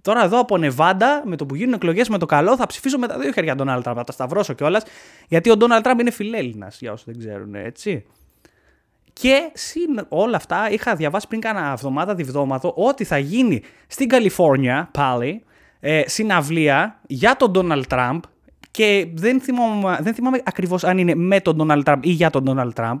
τώρα 0.00 0.24
εδώ 0.24 0.38
από 0.38 0.58
Νεβάντα, 0.58 1.22
με 1.24 1.36
το 1.36 1.46
που 1.46 1.54
γίνουν 1.54 1.74
εκλογές 1.74 2.08
με 2.08 2.18
το 2.18 2.26
καλό, 2.26 2.56
θα 2.56 2.66
ψηφίσω 2.66 2.98
με 2.98 3.06
τα 3.06 3.18
δύο 3.18 3.32
χέρια 3.32 3.54
τον 3.54 3.66
Ντόναλτ 3.66 3.82
Τραμπ. 3.82 3.96
Θα 3.96 4.04
τα 4.04 4.12
σταυρώσω 4.12 4.52
κιόλας, 4.52 4.82
γιατί 5.28 5.50
ο 5.50 5.56
Ντόναλτ 5.56 5.82
Τραμπ 5.84 6.00
είναι 6.00 6.10
φιλέλληνας, 6.10 6.78
για 6.80 6.92
όσους 6.92 7.06
δεν 7.06 7.18
ξέρουν, 7.18 7.54
έτσι. 7.54 8.04
Και 9.20 9.50
συν 9.52 10.06
όλα 10.08 10.36
αυτά 10.36 10.70
είχα 10.70 10.94
διαβάσει 10.94 11.28
πριν 11.28 11.40
κάνα 11.40 11.70
εβδομάδα, 11.72 12.14
διβδόματο, 12.14 12.72
ότι 12.76 13.04
θα 13.04 13.18
γίνει 13.18 13.62
στην 13.86 14.08
Καλιφόρνια 14.08 14.88
πάλι 14.92 15.42
ε, 15.80 16.02
συναυλία 16.06 17.00
για 17.06 17.36
τον 17.36 17.50
Ντόναλτ 17.50 17.86
Τραμπ 17.86 18.22
και 18.70 19.06
δεν 19.14 19.40
θυμάμαι, 19.40 19.98
δεν 20.00 20.14
θυμάμαι 20.14 20.40
ακριβώς 20.44 20.84
αν 20.84 20.98
είναι 20.98 21.14
με 21.14 21.40
τον 21.40 21.58
Donald 21.60 21.82
Trump 21.84 21.98
ή 22.00 22.10
για 22.10 22.30
τον 22.30 22.44
Donald 22.46 22.82
Trump, 22.82 22.96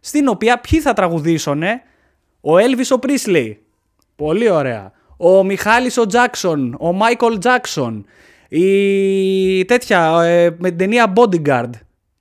στην 0.00 0.28
οποία 0.28 0.60
ποιοι 0.60 0.80
θα 0.80 0.92
τραγουδήσουν, 0.92 1.62
ο 2.40 2.54
Elvis 2.54 2.96
ο 2.96 2.98
Presley, 3.02 3.54
πολύ 4.16 4.50
ωραία, 4.50 4.92
ο 5.16 5.44
Μιχάλης 5.44 5.96
ο 5.96 6.06
Τζάκσον, 6.06 6.76
ο 6.78 6.92
Μάικολ 6.92 7.38
Τζάκσον, 7.38 8.06
η 8.48 9.64
τέτοια, 9.64 10.22
ε, 10.22 10.56
με 10.58 10.68
την 10.68 10.78
ταινία 10.78 11.12
Bodyguard, 11.16 11.70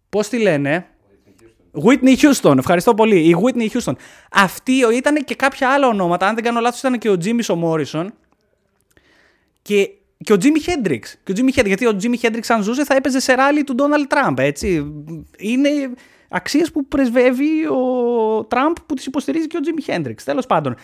πώς 0.10 0.28
τη 0.28 0.40
λένε, 0.40 0.86
Whitney 1.84 2.16
Houston, 2.16 2.58
ευχαριστώ 2.58 2.94
πολύ. 2.94 3.20
Η 3.20 3.36
Whitney 3.44 3.68
Houston. 3.78 3.94
Αυτή 4.32 4.74
ήταν 4.94 5.24
και 5.24 5.36
κάποια 5.36 5.70
άλλα 5.70 5.88
ονόματα. 5.88 6.28
Αν 6.28 6.36
δεν 6.36 6.44
κάνω 6.44 6.60
λάθος, 6.60 6.80
ήταν 6.80 6.98
και 6.98 7.10
ο 7.10 7.18
Jimmy 7.24 7.56
ο 7.56 7.60
Morrison. 7.64 8.06
Και, 9.62 9.90
και 10.18 10.34
ο 10.34 10.38
Jimmy 10.42 10.70
Hendrix. 10.70 11.00
Και 11.24 11.32
ο 11.32 11.36
Jimmy 11.38 11.60
Hendrix. 11.60 11.66
Γιατί 11.66 11.88
ο 11.88 11.98
Jimmy 12.02 12.26
Hendrix, 12.26 12.42
αν 12.48 12.64
ζούσε, 12.64 12.84
θα 12.84 12.96
έπαιζε 12.96 13.20
σε 13.20 13.34
ράλι 13.34 13.64
του 13.64 13.76
Donald 13.78 14.14
Trump. 14.14 14.38
Έτσι. 14.38 14.94
Είναι 15.38 15.70
αξίες 16.30 16.72
που 16.72 16.88
πρεσβεύει 16.88 17.66
ο 17.68 18.44
Τραμπ 18.44 18.76
που 18.86 18.94
τις 18.94 19.06
υποστηρίζει 19.06 19.48
και 19.48 19.58
ο 19.58 19.60
Jimmy 19.64 19.96
Hendrix. 19.96 20.16
Τέλος 20.24 20.46
πάντων. 20.46 20.76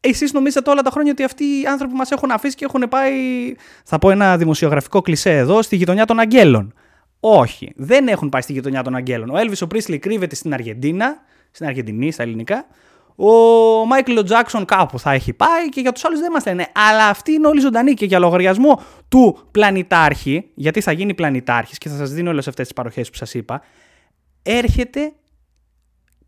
Εσείς 0.00 0.32
νομίζετε 0.32 0.70
όλα 0.70 0.82
τα 0.82 0.90
χρόνια 0.90 1.12
ότι 1.12 1.22
αυτοί 1.22 1.44
οι 1.44 1.66
άνθρωποι 1.66 1.94
μας 1.94 2.10
έχουν 2.10 2.30
αφήσει 2.30 2.54
και 2.54 2.64
έχουν 2.64 2.88
πάει. 2.88 3.14
Θα 3.84 3.98
πω 3.98 4.10
ένα 4.10 4.36
δημοσιογραφικό 4.36 5.00
κλισέ 5.00 5.36
εδώ, 5.36 5.62
στη 5.62 5.76
γειτονιά 5.76 6.04
των 6.04 6.18
Αγγέλων. 6.18 6.74
Όχι, 7.20 7.72
δεν 7.76 8.08
έχουν 8.08 8.28
πάει 8.28 8.42
στη 8.42 8.52
γειτονιά 8.52 8.82
των 8.82 8.94
Αγγέλων. 8.94 9.30
Ο 9.30 9.38
Έλβη 9.38 9.62
ο 9.64 9.66
Πρίσλι 9.66 9.98
κρύβεται 9.98 10.34
στην 10.34 10.52
Αργεντίνα, 10.52 11.16
στην 11.50 11.66
Αργεντινή, 11.66 12.10
στα 12.10 12.22
ελληνικά. 12.22 12.66
Ο 13.16 13.32
Μάικλ 13.86 14.18
Τζάξον 14.24 14.64
κάπου 14.64 14.98
θα 14.98 15.12
έχει 15.12 15.32
πάει 15.32 15.68
και 15.68 15.80
για 15.80 15.92
τους 15.92 16.04
άλλους 16.04 16.20
δεν 16.20 16.32
μας 16.32 16.46
λένε. 16.46 16.66
Αλλά 16.74 17.06
αυτοί 17.08 17.32
είναι 17.32 17.46
όλοι 17.46 17.60
ζωντανοί 17.60 17.94
και 17.94 18.04
για 18.04 18.18
λογαριασμό 18.18 18.80
του 19.08 19.38
πλανητάρχη, 19.50 20.50
γιατί 20.54 20.80
θα 20.80 20.92
γίνει 20.92 21.14
πλανητάρχης 21.14 21.78
και 21.78 21.88
θα 21.88 21.96
σας 21.96 22.10
δίνω 22.10 22.30
όλες 22.30 22.48
αυτές 22.48 22.64
τις 22.66 22.74
παροχές 22.74 23.10
που 23.10 23.16
σας 23.16 23.34
είπα, 23.34 23.62
έρχεται. 24.42 25.12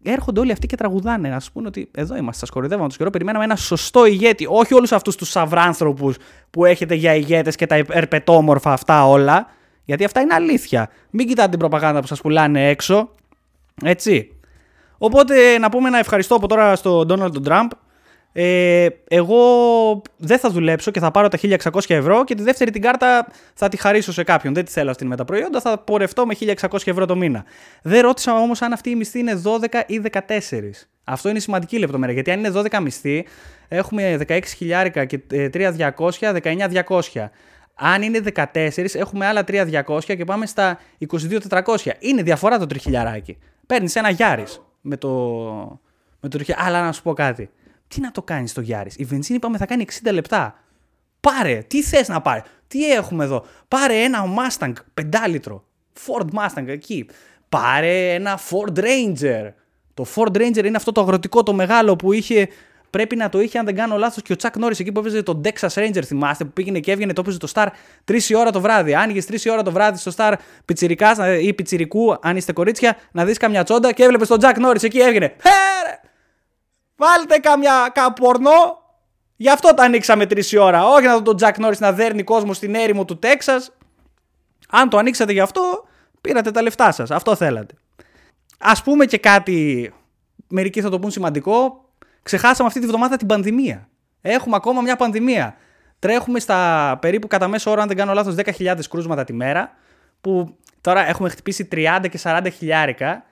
Έρχονται 0.03 0.41
όλοι 0.41 0.53
αυτοί 0.53 0.67
και 0.67 0.77
τραγουδάνε. 0.77 1.29
Να 1.29 1.41
σου 1.41 1.53
πούνε 1.53 1.67
ότι 1.67 1.91
εδώ 1.95 2.17
είμαστε, 2.17 2.39
σας 2.39 2.51
κορυδεύαμε 2.51 2.89
τους 2.89 2.97
καιρό. 2.97 3.11
Περιμέναμε 3.11 3.45
ένα 3.45 3.57
σωστό 3.57 4.07
ηγέτη. 4.07 4.47
Όχι 4.49 4.75
όλους 4.75 4.93
αυτούς 4.93 5.17
τους 5.17 5.29
σαυράνθρωπους 5.31 6.17
που 6.51 6.65
έχετε 6.65 6.95
για 6.95 7.15
ηγέτες 7.15 7.57
και 7.57 7.67
τα 7.67 7.75
ερπετόμορφα 7.75 8.73
αυτά 8.73 9.09
όλα. 9.09 9.47
Γιατί 9.91 10.05
αυτά 10.05 10.21
είναι 10.21 10.35
αλήθεια. 10.35 10.91
Μην 11.11 11.27
κοιτάτε 11.27 11.49
την 11.49 11.59
προπαγάνδα 11.59 12.01
που 12.01 12.07
σας 12.07 12.21
πουλάνε 12.21 12.69
έξω. 12.69 13.11
Έτσι. 13.85 14.37
Οπότε 14.99 15.59
να 15.59 15.69
πούμε 15.69 15.89
ένα 15.89 15.99
ευχαριστώ 15.99 16.35
από 16.35 16.49
τώρα 16.49 16.77
στον 16.77 17.09
Donald 17.09 17.49
Trump. 17.49 17.69
Ε, 18.33 18.87
εγώ 19.09 19.43
δεν 20.17 20.39
θα 20.39 20.51
δουλέψω 20.51 20.91
και 20.91 21.01
θα 21.01 21.11
πάρω 21.11 21.29
τα 21.29 21.39
1600 21.73 21.81
ευρώ 21.87 22.25
και 22.25 22.35
τη 22.35 22.43
δεύτερη 22.43 22.71
την 22.71 22.83
κάρτα 22.83 23.27
θα 23.55 23.69
τη 23.69 23.77
χαρίσω 23.77 24.13
σε 24.13 24.23
κάποιον. 24.23 24.55
Δεν 24.55 24.65
τη 24.65 24.71
θέλω 24.71 24.91
αυτή 24.91 25.05
με 25.05 25.17
τα 25.17 25.25
προϊόντα, 25.25 25.61
θα 25.61 25.79
πορευτώ 25.79 26.27
με 26.27 26.37
1600 26.41 26.79
ευρώ 26.85 27.07
το 27.07 27.17
μήνα. 27.17 27.45
Δεν 27.83 28.03
ρώτησα 28.03 28.35
όμως 28.35 28.63
αν 28.63 28.73
αυτή 28.73 28.91
η 28.91 28.95
μισθή 28.95 29.19
είναι 29.19 29.43
12 29.45 29.81
ή 29.87 30.01
14. 30.13 30.21
Αυτό 31.05 31.29
είναι 31.29 31.39
σημαντική 31.39 31.79
λεπτομέρεια 31.79 32.15
γιατί 32.15 32.31
αν 32.31 32.39
είναι 32.39 32.53
12 32.55 32.79
μισθή, 32.83 33.27
έχουμε 33.69 34.19
16 34.29 34.41
χιλιάρικα 34.57 35.05
και 35.05 35.21
3.200, 35.31 35.91
19.200. 36.43 37.29
Αν 37.83 38.03
είναι 38.03 38.23
14, 38.35 38.45
έχουμε 38.93 39.27
άλλα 39.27 39.45
3.200 39.47 40.05
και 40.05 40.25
πάμε 40.25 40.47
στα 40.47 40.79
22.400. 41.49 41.77
Είναι 41.99 42.23
διαφορά 42.23 42.59
το 42.59 42.67
τριχιλιαράκι. 42.67 43.39
Παίρνεις 43.67 43.97
ένα 43.97 44.11
Γιάρης 44.11 44.61
με 44.81 44.97
το, 44.97 45.09
με 46.21 46.29
το 46.29 46.29
τριχιλιαράκι. 46.29 46.69
Αλλά 46.69 46.85
να 46.85 46.93
σου 46.93 47.03
πω 47.03 47.13
κάτι. 47.13 47.51
Τι 47.89 48.01
να 48.01 48.11
το 48.11 48.23
κάνεις 48.23 48.53
το 48.53 48.61
Γιάρης; 48.61 48.97
Η 48.97 49.05
βενζίνη 49.05 49.37
είπαμε 49.37 49.59
θα 49.59 49.67
κάνει 49.67 49.85
60 50.05 50.13
λεπτά. 50.13 50.55
Πάρε, 51.21 51.65
τι 51.67 51.83
θες 51.83 52.09
να 52.09 52.21
πάρει; 52.21 52.43
Τι 52.67 52.93
έχουμε 52.93 53.25
εδώ; 53.25 53.45
Πάρε 53.69 54.03
ένα 54.03 54.25
Mustang 54.25 54.73
5 55.01 55.29
λίτρο. 55.29 55.65
Ford 56.07 56.27
Mustang 56.27 56.67
εκεί. 56.67 57.07
Πάρε 57.49 58.15
ένα 58.15 58.39
Ford 58.39 58.79
Ranger. 58.79 59.53
Το 59.95 60.07
Ford 60.15 60.37
Ranger 60.37 60.65
είναι 60.65 60.77
αυτό 60.77 60.93
το 60.93 61.01
αγροτικό 61.01 61.43
το 61.43 61.53
μεγάλο 61.53 61.97
που 61.97 62.13
είχε 62.13 62.49
Πρέπει 62.91 63.17
να 63.17 63.29
το 63.29 63.41
είχε, 63.41 63.59
αν 63.59 63.65
δεν 63.65 63.75
κάνω 63.75 63.97
λάθος, 63.97 64.23
και 64.23 64.33
ο 64.33 64.37
Τσακ 64.37 64.57
Νόρις 64.57 64.81
εκεί 64.81 64.93
που 64.93 65.01
έπαιζε 65.01 65.23
τον 65.23 65.41
Texas 65.45 65.69
Ranger, 65.69 66.03
θυμάστε, 66.05 66.45
που 66.45 66.53
πήγαινε 66.53 66.81
και 66.81 66.93
έβγαινε, 66.93 67.13
το 67.13 67.21
έπαιζε 67.21 67.39
το 67.39 67.49
Star 67.55 67.67
3 68.05 68.23
η 68.29 68.35
ώρα 68.35 68.51
το 68.51 68.61
βράδυ. 68.61 68.95
Άνοιγε 68.95 69.23
3 69.29 69.45
η 69.45 69.51
ώρα 69.51 69.63
το 69.63 69.73
βράδυ 69.73 69.99
στο 69.99 70.13
Star 70.17 70.35
πιτσυρικά 70.65 71.39
ή 71.39 71.55
πιτσυρικού, 71.55 72.17
αν 72.23 72.37
είστε 72.37 72.53
κορίτσια, 72.53 72.97
να 73.13 73.25
δεις 73.25 73.39
καμιά 73.39 73.65
τσόντα 73.65 73.93
και 73.93 74.03
έβλεπες 74.03 74.29
τον 74.29 74.39
Τζακ 74.39 74.59
Νόρις 74.59 74.83
εκεί 74.83 74.99
έβγαινε. 74.99 75.27
Χέρε! 75.27 76.01
Βάλτε 76.97 77.39
καμιά 77.39 77.91
καπορνό. 77.95 78.79
Γι' 79.37 79.51
αυτό 79.51 79.75
τα 79.75 79.83
ανοίξαμε 79.83 80.25
3 80.25 80.53
η 80.53 80.57
ώρα. 80.57 80.87
Όχι 80.87 81.07
να 81.07 81.15
δω 81.15 81.23
τον 81.23 81.37
Τζακ 81.37 81.59
Νόρις 81.59 81.81
να 81.81 81.93
δέρνει 81.93 82.23
κόσμο 82.23 82.53
στην 82.53 82.75
έρημο 82.75 83.05
του 83.05 83.19
Τέξας. 83.19 83.73
Αν 84.69 84.89
το 84.89 84.97
ανοίξατε 84.99 85.33
γι' 85.33 85.41
αυτό, 85.41 85.85
πήρατε 86.21 86.51
τα 86.51 86.63
λεφτά 86.63 86.93
σας. 86.93 87.11
Αυτό 87.11 87.35
θέλατε. 87.35 87.75
Α 88.59 88.83
πούμε 88.83 89.05
και 89.05 89.19
κάτι. 89.19 89.93
Μερικοί 90.49 90.81
θα 90.81 90.91
το 90.91 90.99
πούν 90.99 91.11
σημαντικό. 91.11 91.85
Ξεχάσαμε 92.23 92.69
αυτή 92.69 92.81
τη 92.81 92.87
βδομάδα 92.87 93.17
την 93.17 93.27
πανδημία. 93.27 93.89
Έχουμε 94.21 94.57
ακόμα 94.57 94.81
μια 94.81 94.97
πανδημία. 94.97 95.57
Τρέχουμε 95.99 96.39
στα 96.41 96.99
περίπου 97.01 97.27
κατά 97.27 97.49
μέσο 97.49 97.71
όρο, 97.71 97.81
αν 97.81 97.89
δεν 97.89 97.97
κάνω 97.97 98.13
λάθος, 98.13 98.35
10.000 98.59 98.79
κρούσματα 98.91 99.25
τη 99.25 99.33
μέρα. 99.33 99.73
Που 100.21 100.57
τώρα 100.81 101.09
έχουμε 101.09 101.29
χτυπήσει 101.29 101.69
30 101.73 102.07
και 102.11 102.19
40 102.23 102.47
χιλιάρικα. 102.53 103.25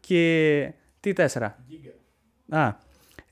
Και. 0.00 0.72
Τι 1.00 1.12
4. 1.16 1.42
Α. 2.48 2.72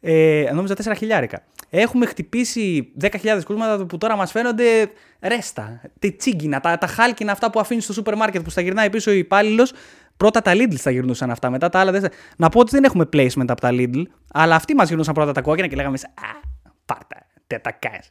Ε, 0.01 0.51
νόμιζα 0.53 0.75
4 0.85 0.93
χιλιάρικα. 0.97 1.43
Έχουμε 1.71 2.07
χτυπήσει 2.07 2.93
10.000 3.01 3.41
κρούσματα 3.45 3.87
που 3.87 3.99
τώρα 3.99 4.17
μας 4.17 4.31
φαίνονται 4.31 4.91
ρέστα. 5.21 5.81
Τι 5.99 6.13
τσίγκινα, 6.13 6.61
τα, 6.61 6.79
τα 6.79 6.87
χάλκινα 6.87 7.33
αυτά 7.33 7.51
που 7.51 7.61
αφήνεις 7.61 7.85
στο 7.85 7.93
σούπερ 7.93 8.17
μάρκετ 8.17 8.43
που 8.43 8.51
στα 8.51 8.61
γυρνάει 8.61 8.91
πίσω 8.91 9.11
ο 9.11 9.15
υπάλληλος 9.15 9.73
Πρώτα 10.17 10.43
τα 10.43 10.53
Lidl 10.55 10.75
θα 10.75 10.91
γυρνούσαν 10.91 11.31
αυτά, 11.31 11.51
μετά 11.51 11.69
τα 11.69 11.79
άλλα 11.79 11.93
δεν. 11.93 12.05
Να 12.37 12.49
πω 12.49 12.61
ότι 12.61 12.71
δεν 12.71 12.85
έχουμε 12.85 13.09
placement 13.13 13.49
από 13.49 13.61
τα 13.61 13.69
Lidl, 13.73 14.03
αλλά 14.33 14.55
αυτοί 14.55 14.75
μας 14.75 14.89
γυρνούσαν 14.89 15.15
πρώτα 15.15 15.33
τα 15.33 15.41
κόκκινα 15.41 15.67
και 15.67 15.77
λέγαμε 15.77 15.99
Α, 16.05 16.49
πάρτα, 16.85 17.17
τε 17.47 17.59
τα 17.59 17.73
κάνεις. 17.73 18.09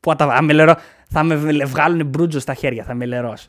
Πού 0.00 0.14
θα, 0.18 0.42
με 0.42 0.76
θα 1.08 1.22
με 1.22 1.34
βγάλουν 1.64 2.06
μπρούτζο 2.06 2.40
στα 2.40 2.54
χέρια, 2.54 2.84
θα 2.84 2.94
με 2.94 3.06
λερώσει. 3.06 3.48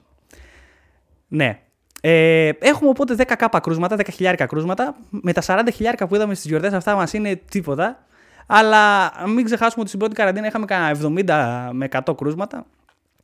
Ναι. 1.28 1.60
Ε, 2.02 2.50
έχουμε 2.60 2.90
οπότε 2.90 3.16
10k 3.18 3.60
κρούσματα, 3.62 3.96
10.000 4.18 4.46
κρούσματα. 4.48 4.96
Με 5.10 5.34
τα 5.34 5.42
40.000 5.46 6.06
που 6.08 6.16
είδαμε 6.16 6.34
στις 6.34 6.50
γιορτές 6.50 6.74
αυτά 6.74 6.96
μας 6.96 7.14
είναι 7.14 7.42
τίποτα. 7.50 8.06
Αλλά 8.48 9.12
μην 9.28 9.46
ξεχάσουμε 9.46 9.80
ότι 9.80 9.88
στην 9.88 10.00
πρώτη 10.00 10.16
καραντίνα 10.16 10.48
είχαμε 10.48 10.66
κανένα 10.66 11.70
70 11.70 11.74
με 11.74 11.88
100 12.06 12.18
κρούσματα. 12.18 12.66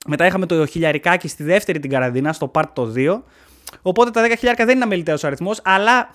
Μετά 0.08 0.26
είχαμε 0.26 0.46
το 0.46 0.66
χιλιαρικάκι 0.66 1.28
στη 1.28 1.44
δεύτερη 1.44 1.80
την 1.80 1.90
καραντίνα, 1.90 2.34
στο 2.34 2.52
part 2.54 2.70
το 2.74 2.94
2. 2.96 3.22
Οπότε 3.82 4.10
τα 4.10 4.27
10.000 4.41 4.53
δεν 4.58 4.70
είναι 4.70 4.84
αμεληταίος 4.84 5.24
αριθμός, 5.24 5.60
αλλά 5.63 6.10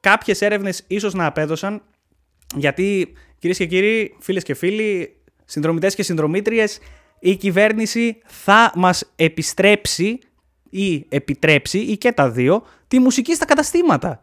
κάποιες 0.00 0.40
έρευνες 0.40 0.84
ίσως 0.86 1.14
να 1.14 1.26
απέδωσαν. 1.26 1.82
Γιατί 2.54 3.12
κυρίες 3.38 3.58
και 3.58 3.66
κύριοι, 3.66 4.16
φίλες 4.18 4.42
και 4.42 4.54
φίλοι, 4.54 5.16
συνδρομητές 5.44 5.94
και 5.94 6.02
συνδρομήτριες, 6.02 6.78
η 7.18 7.36
κυβέρνηση 7.36 8.18
θα 8.24 8.72
μας 8.74 9.12
επιστρέψει 9.16 10.18
ή 10.70 11.06
επιτρέψει 11.08 11.78
ή 11.78 11.96
και 11.96 12.12
τα 12.12 12.30
δύο 12.30 12.64
τη 12.88 12.98
μουσική 12.98 13.34
στα 13.34 13.44
καταστήματα. 13.44 14.22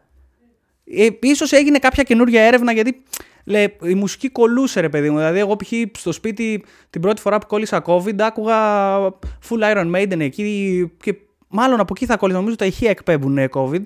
Ε, 0.84 1.08
ίσως 1.20 1.52
έγινε 1.52 1.78
κάποια 1.78 2.02
καινούργια 2.02 2.42
έρευνα 2.42 2.72
γιατί 2.72 3.02
λέει, 3.44 3.76
η 3.82 3.94
μουσική 3.94 4.28
κολούσε 4.28 4.80
ρε 4.80 4.88
παιδί 4.88 5.10
μου. 5.10 5.16
Δηλαδή 5.16 5.38
εγώ 5.38 5.56
π.χ. 5.56 5.72
στο 5.98 6.12
σπίτι 6.12 6.64
την 6.90 7.00
πρώτη 7.00 7.20
φορά 7.20 7.38
που 7.38 7.46
κόλλησα 7.46 7.82
COVID 7.86 8.18
άκουγα 8.20 8.56
full 9.48 9.74
Iron 9.74 9.94
Maiden 9.94 10.20
εκεί 10.20 10.90
και 11.02 11.14
μάλλον 11.50 11.80
από 11.80 11.92
εκεί 11.96 12.06
θα 12.06 12.16
κολλήσει. 12.16 12.38
Νομίζω 12.38 12.56
τα 12.56 12.64
ηχεία 12.64 12.90
εκπέμπουν 12.90 13.38
ε, 13.38 13.48
COVID. 13.52 13.82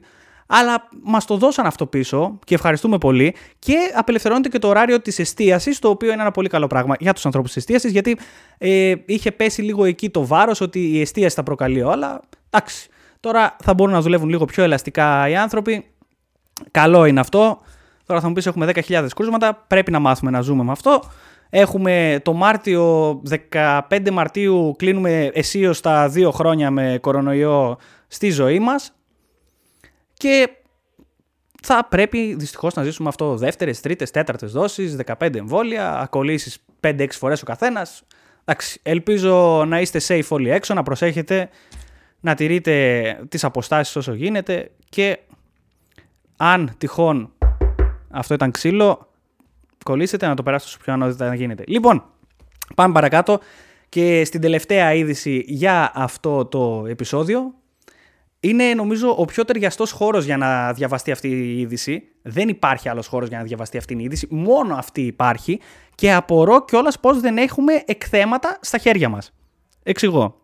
Αλλά 0.47 0.89
μας 1.03 1.25
το 1.25 1.37
δώσαν 1.37 1.67
αυτό 1.67 1.87
πίσω 1.87 2.39
και 2.45 2.55
ευχαριστούμε 2.55 2.99
πολύ. 2.99 3.35
Και 3.59 3.77
απελευθερώνεται 3.95 4.49
και 4.49 4.59
το 4.59 4.69
ωράριο 4.69 5.01
της 5.01 5.19
εστίασης, 5.19 5.79
το 5.79 5.89
οποίο 5.89 6.13
είναι 6.13 6.23
ένα 6.23 6.31
πολύ 6.31 6.49
καλό 6.49 6.67
πράγμα 6.67 6.95
για 6.99 7.13
τους 7.13 7.27
ανθρώπους 7.27 7.53
της 7.53 7.61
εστίασης, 7.61 7.93
γιατί 7.93 8.19
ε, 8.59 8.95
είχε 9.07 9.31
πέσει 9.31 9.63
λίγο 9.63 9.85
εκεί 9.85 10.11
το 10.11 10.27
βάρος 10.27 10.61
ότι 10.61 10.81
η 10.81 11.01
εστίαση 11.01 11.35
θα 11.35 11.43
προκαλεί 11.43 11.83
όλα. 11.83 12.21
Εντάξει. 12.51 12.89
Τώρα 13.21 13.57
θα 13.63 13.75
μπορούν 13.75 13.95
να 13.95 14.01
δουλεύουν 14.01 14.29
λίγο 14.29 14.45
πιο 14.45 14.63
ελαστικά 14.63 15.29
οι 15.29 15.37
άνθρωποι. 15.37 15.87
Καλό 16.71 17.05
είναι 17.05 17.21
αυτό. 17.21 17.61
Τώρα 18.07 18.21
θα 18.21 18.29
μου 18.29 18.33
πεις: 18.33 18.47
Έχουμε 18.47 18.73
10.000 18.75 19.07
κρούσματα. 19.17 19.65
Πρέπει 19.67 19.91
να 19.91 19.99
μάθουμε 19.99 20.31
να 20.31 20.41
ζούμε 20.41 20.63
με 20.65 20.73
αυτό. 20.73 21.03
Έχουμε 21.57 22.21
το 22.23 22.33
Μάρτιο, 22.33 23.23
15 23.51 24.11
Μαρτίου 24.13 24.75
κλείνουμε 24.79 25.31
αισίως 25.33 25.81
τα 25.81 26.09
δύο 26.09 26.31
χρόνια 26.31 26.71
με 26.71 26.99
κορονοϊό 27.01 27.79
στη 28.07 28.31
ζωή 28.31 28.59
μας 28.59 28.95
και 30.15 30.49
θα 31.63 31.87
πρέπει 31.91 32.35
δυστυχώς 32.35 32.75
να 32.75 32.83
ζήσουμε 32.83 33.09
αυτό 33.09 33.37
δεύτερες, 33.37 33.81
τρίτες, 33.81 34.11
τέταρτες 34.11 34.53
δόσεις, 34.53 34.97
15 34.97 35.35
εμβόλια, 35.35 35.99
ακολύσεις 35.99 36.59
5-6 36.81 37.07
φορές 37.11 37.43
ο 37.43 37.45
καθένας. 37.45 38.03
Εντάξει, 38.45 38.81
ελπίζω 38.83 39.65
να 39.67 39.81
είστε 39.81 40.01
safe 40.09 40.29
όλοι 40.29 40.51
έξω, 40.51 40.75
να 40.75 40.83
προσέχετε, 40.83 41.49
να 42.21 42.35
τηρείτε 42.35 43.19
τις 43.29 43.45
αποστάσεις 43.45 43.97
όσο 43.97 44.13
γίνεται 44.13 44.71
και 44.89 45.19
αν 46.37 46.75
τυχόν 46.79 47.33
αυτό 48.11 48.35
ήταν 48.35 48.51
ξύλο, 48.51 49.09
κολλήσετε, 49.85 50.27
να 50.27 50.35
το 50.35 50.43
περάσετε 50.43 50.71
όσο 50.71 50.85
πιο 50.85 50.93
ανώδυτα 50.93 51.29
να 51.29 51.35
γίνεται. 51.35 51.65
Λοιπόν, 51.67 52.05
πάμε 52.75 52.93
παρακάτω 52.93 53.41
και 53.89 54.25
στην 54.25 54.41
τελευταία 54.41 54.95
είδηση 54.95 55.45
για 55.47 55.93
αυτό 55.95 56.45
το 56.45 56.85
επεισόδιο. 56.89 57.55
είναι 58.41 58.75
νομίζω 58.75 59.15
ο 59.19 59.25
πιο 59.25 59.45
ταιριαστός 59.45 59.91
χώρος 59.91 60.25
για 60.25 60.37
να 60.37 60.73
διαβαστεί 60.73 61.11
αυτή 61.11 61.29
η 61.29 61.61
είδηση. 61.61 62.03
Δεν 62.23 62.49
υπάρχει 62.49 62.89
άλλος 62.89 63.07
χώρος 63.07 63.29
για 63.29 63.39
να 63.39 63.45
διαβαστεί 63.45 63.77
αυτή 63.77 63.95
η 63.95 64.03
είδηση. 64.03 64.27
Μόνο 64.31 64.75
αυτή 64.75 65.01
υπάρχει 65.01 65.61
και 65.95 66.13
απορώ 66.13 66.65
κιόλας 66.65 67.01
πώς 67.01 67.21
δεν 67.21 67.39
έχουμε 67.39 67.83
εκθέματα 67.87 68.59
στα 68.61 68.79
χέρια 68.79 69.09
μας. 69.09 69.33
Εξηγώ. 69.83 70.41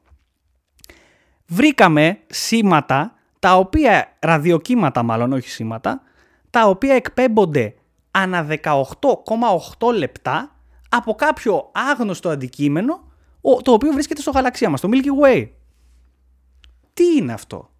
Βρήκαμε 1.46 2.18
σήματα 2.26 3.14
τα 3.38 3.56
οποία, 3.56 4.16
ραδιοκύματα 4.18 5.02
μάλλον, 5.02 5.32
όχι 5.32 5.48
σήματα, 5.48 6.02
τα 6.50 6.68
οποία 6.68 6.94
εκπέμπονται 6.94 7.74
ανά 8.10 8.46
18,8 8.48 9.94
λεπτά 9.96 10.56
από 10.88 11.14
κάποιο 11.14 11.70
άγνωστο 11.90 12.28
αντικείμενο 12.28 13.08
το 13.62 13.72
οποίο 13.72 13.92
βρίσκεται 13.92 14.20
στο 14.20 14.30
γαλαξία 14.30 14.70
μας, 14.70 14.80
το 14.80 14.88
Milky 14.92 15.26
Way. 15.26 15.48
Τι 16.94 17.04
είναι 17.16 17.32
αυτό; 17.32 17.70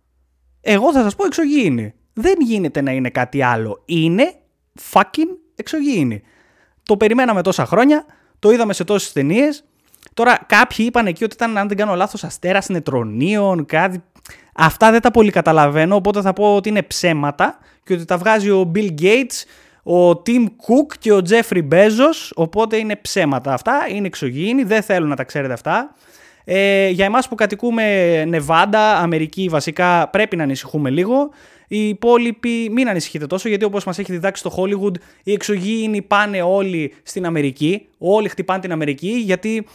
Εγώ 0.60 0.92
θα 0.92 1.02
σας 1.02 1.16
πω 1.16 1.26
εξωγήινη. 1.26 1.94
Δεν 2.12 2.40
γίνεται 2.40 2.80
να 2.80 2.90
είναι 2.90 3.10
κάτι 3.10 3.42
άλλο. 3.42 3.82
Είναι 3.84 4.34
fucking 4.92 5.36
εξωγήινη. 5.54 6.22
Το 6.82 6.96
περιμέναμε 6.96 7.42
τόσα 7.42 7.66
χρόνια, 7.66 8.04
το 8.38 8.50
είδαμε 8.50 8.72
σε 8.72 8.84
τόσες 8.84 9.12
ταινίες. 9.12 9.64
Τώρα 10.14 10.38
κάποιοι 10.46 10.84
είπαν 10.88 11.06
εκεί 11.06 11.24
ότι 11.24 11.34
ήταν, 11.34 11.58
αν 11.58 11.68
δεν 11.68 11.76
κάνω 11.76 11.94
λάθος, 11.94 12.24
αστέρας 12.24 12.68
νετρονίων, 12.68 13.66
κάτι... 13.66 14.02
Αυτά 14.54 14.90
δεν 14.90 15.00
τα 15.00 15.10
πολύ 15.10 15.30
καταλαβαίνω, 15.30 15.94
οπότε 15.94 16.20
θα 16.20 16.32
πω 16.32 16.56
ότι 16.56 16.68
είναι 16.68 16.82
ψέματα 16.82 17.58
και 17.84 17.92
ότι 17.92 18.04
τα 18.04 18.18
βγάζει 18.18 18.50
ο 18.50 18.70
Bill 18.74 18.94
Gates, 19.00 19.44
ο 19.82 20.08
Tim 20.10 20.44
Cook 20.44 20.94
και 20.98 21.12
ο 21.12 21.22
Jeffrey 21.28 21.68
Bezos, 21.72 22.30
οπότε 22.34 22.76
είναι 22.76 22.96
ψέματα 22.96 23.52
αυτά, 23.52 23.86
είναι 23.88 24.06
εξωγήινοι, 24.06 24.62
δεν 24.62 24.82
θέλουν 24.82 25.08
να 25.08 25.16
τα 25.16 25.24
ξέρετε 25.24 25.52
αυτά. 25.52 25.94
Ε, 26.44 26.88
για 26.88 27.04
εμάς 27.04 27.28
που 27.28 27.34
κατοικούμε 27.34 28.24
Νεβάντα, 28.24 28.96
Αμερική 28.96 29.48
βασικά 29.48 30.08
πρέπει 30.08 30.36
να 30.36 30.42
ανησυχούμε 30.42 30.90
λίγο. 30.90 31.30
Οι 31.68 31.88
υπόλοιποι 31.88 32.68
μην 32.70 32.88
ανησυχείτε 32.88 33.26
τόσο 33.26 33.48
γιατί 33.48 33.64
όπως 33.64 33.84
μας 33.84 33.98
έχει 33.98 34.12
διδάξει 34.12 34.42
το 34.42 34.54
Hollywood 34.56 34.94
οι 35.22 35.32
εξωγήινοι 35.32 36.02
πάνε 36.02 36.42
όλοι 36.42 36.94
στην 37.02 37.26
Αμερική, 37.26 37.86
όλοι 37.98 38.28
χτυπάνε 38.28 38.60
την 38.60 38.72
Αμερική 38.72 39.10
γιατί 39.10 39.66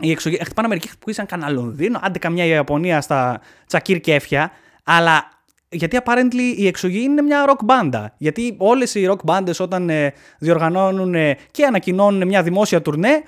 οι 0.00 0.10
εξωγήινοι 0.10 0.44
χτυπάνε 0.44 0.66
Αμερική 0.66 0.88
που 0.98 1.10
ήσαν 1.10 1.26
κανένα 1.26 1.50
Λονδίνο, 1.50 2.00
άντε 2.02 2.18
καμιά 2.18 2.44
Ιαπωνία 2.44 3.00
στα 3.00 3.40
τσακίρ 3.66 4.00
κέφια, 4.00 4.50
αλλά 4.84 5.30
γιατί 5.76 5.98
apparently 6.04 6.54
η 6.56 6.66
εξωγήινη 6.66 7.04
είναι 7.04 7.22
μια 7.22 7.44
rock 7.48 7.64
μπάντα. 7.64 8.14
Γιατί 8.16 8.54
όλες 8.58 8.94
οι 8.94 9.08
rock 9.10 9.24
μπάντες 9.24 9.60
όταν 9.60 9.90
ε, 9.90 10.12
διοργανώνουν 10.38 11.14
ε, 11.14 11.36
και 11.50 11.64
ανακοινώνουν 11.64 12.26
μια 12.26 12.42
δημόσια 12.42 12.82
τουρνέ, 12.82 13.22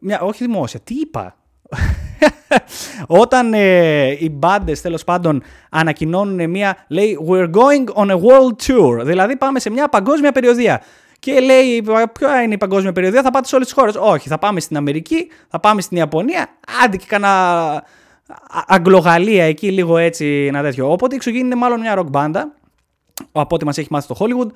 μια, 0.00 0.20
όχι 0.20 0.44
δημόσια, 0.44 0.80
τι 0.80 0.94
είπα, 0.94 1.36
Όταν 3.22 3.54
ε, 3.54 4.06
οι 4.08 4.30
μπάντε 4.32 4.72
τέλος 4.72 5.04
πάντων 5.04 5.42
ανακοινώνουν 5.70 6.50
μια. 6.50 6.76
λέει 6.88 7.18
We're 7.28 7.50
going 7.50 7.84
on 7.94 8.10
a 8.10 8.16
world 8.16 8.66
tour. 8.66 9.04
Δηλαδή 9.04 9.36
πάμε 9.36 9.60
σε 9.60 9.70
μια 9.70 9.88
παγκόσμια 9.88 10.32
περιοδία. 10.32 10.82
Και 11.20 11.40
λέει, 11.40 11.84
ποια 12.18 12.42
είναι 12.42 12.54
η 12.54 12.58
παγκόσμια 12.58 12.92
περιοδία, 12.92 13.22
θα 13.22 13.30
πάτε 13.30 13.46
σε 13.46 13.54
όλες 13.54 13.66
τις 13.66 13.76
χώρες. 13.76 13.94
Όχι, 14.00 14.28
θα 14.28 14.38
πάμε 14.38 14.60
στην 14.60 14.76
Αμερική, 14.76 15.30
θα 15.48 15.60
πάμε 15.60 15.80
στην 15.80 15.96
Ιαπωνία, 15.96 16.46
άντε 16.84 16.96
και 16.96 17.04
κανένα 17.08 17.84
Αγγλογαλία 18.66 19.44
εκεί, 19.44 19.70
λίγο 19.70 19.96
έτσι 19.96 20.46
ένα 20.48 20.62
τέτοιο. 20.62 20.92
Οπότε 20.92 21.14
η 21.14 21.16
εξωγήινη 21.16 21.46
είναι 21.46 21.54
μάλλον 21.54 21.80
μια 21.80 21.98
rock 21.98 22.06
μπάντα, 22.10 22.54
από 23.32 23.54
ό,τι 23.54 23.64
μας 23.64 23.78
έχει 23.78 23.88
μάθει 23.90 24.06
το 24.06 24.16
Hollywood 24.18 24.50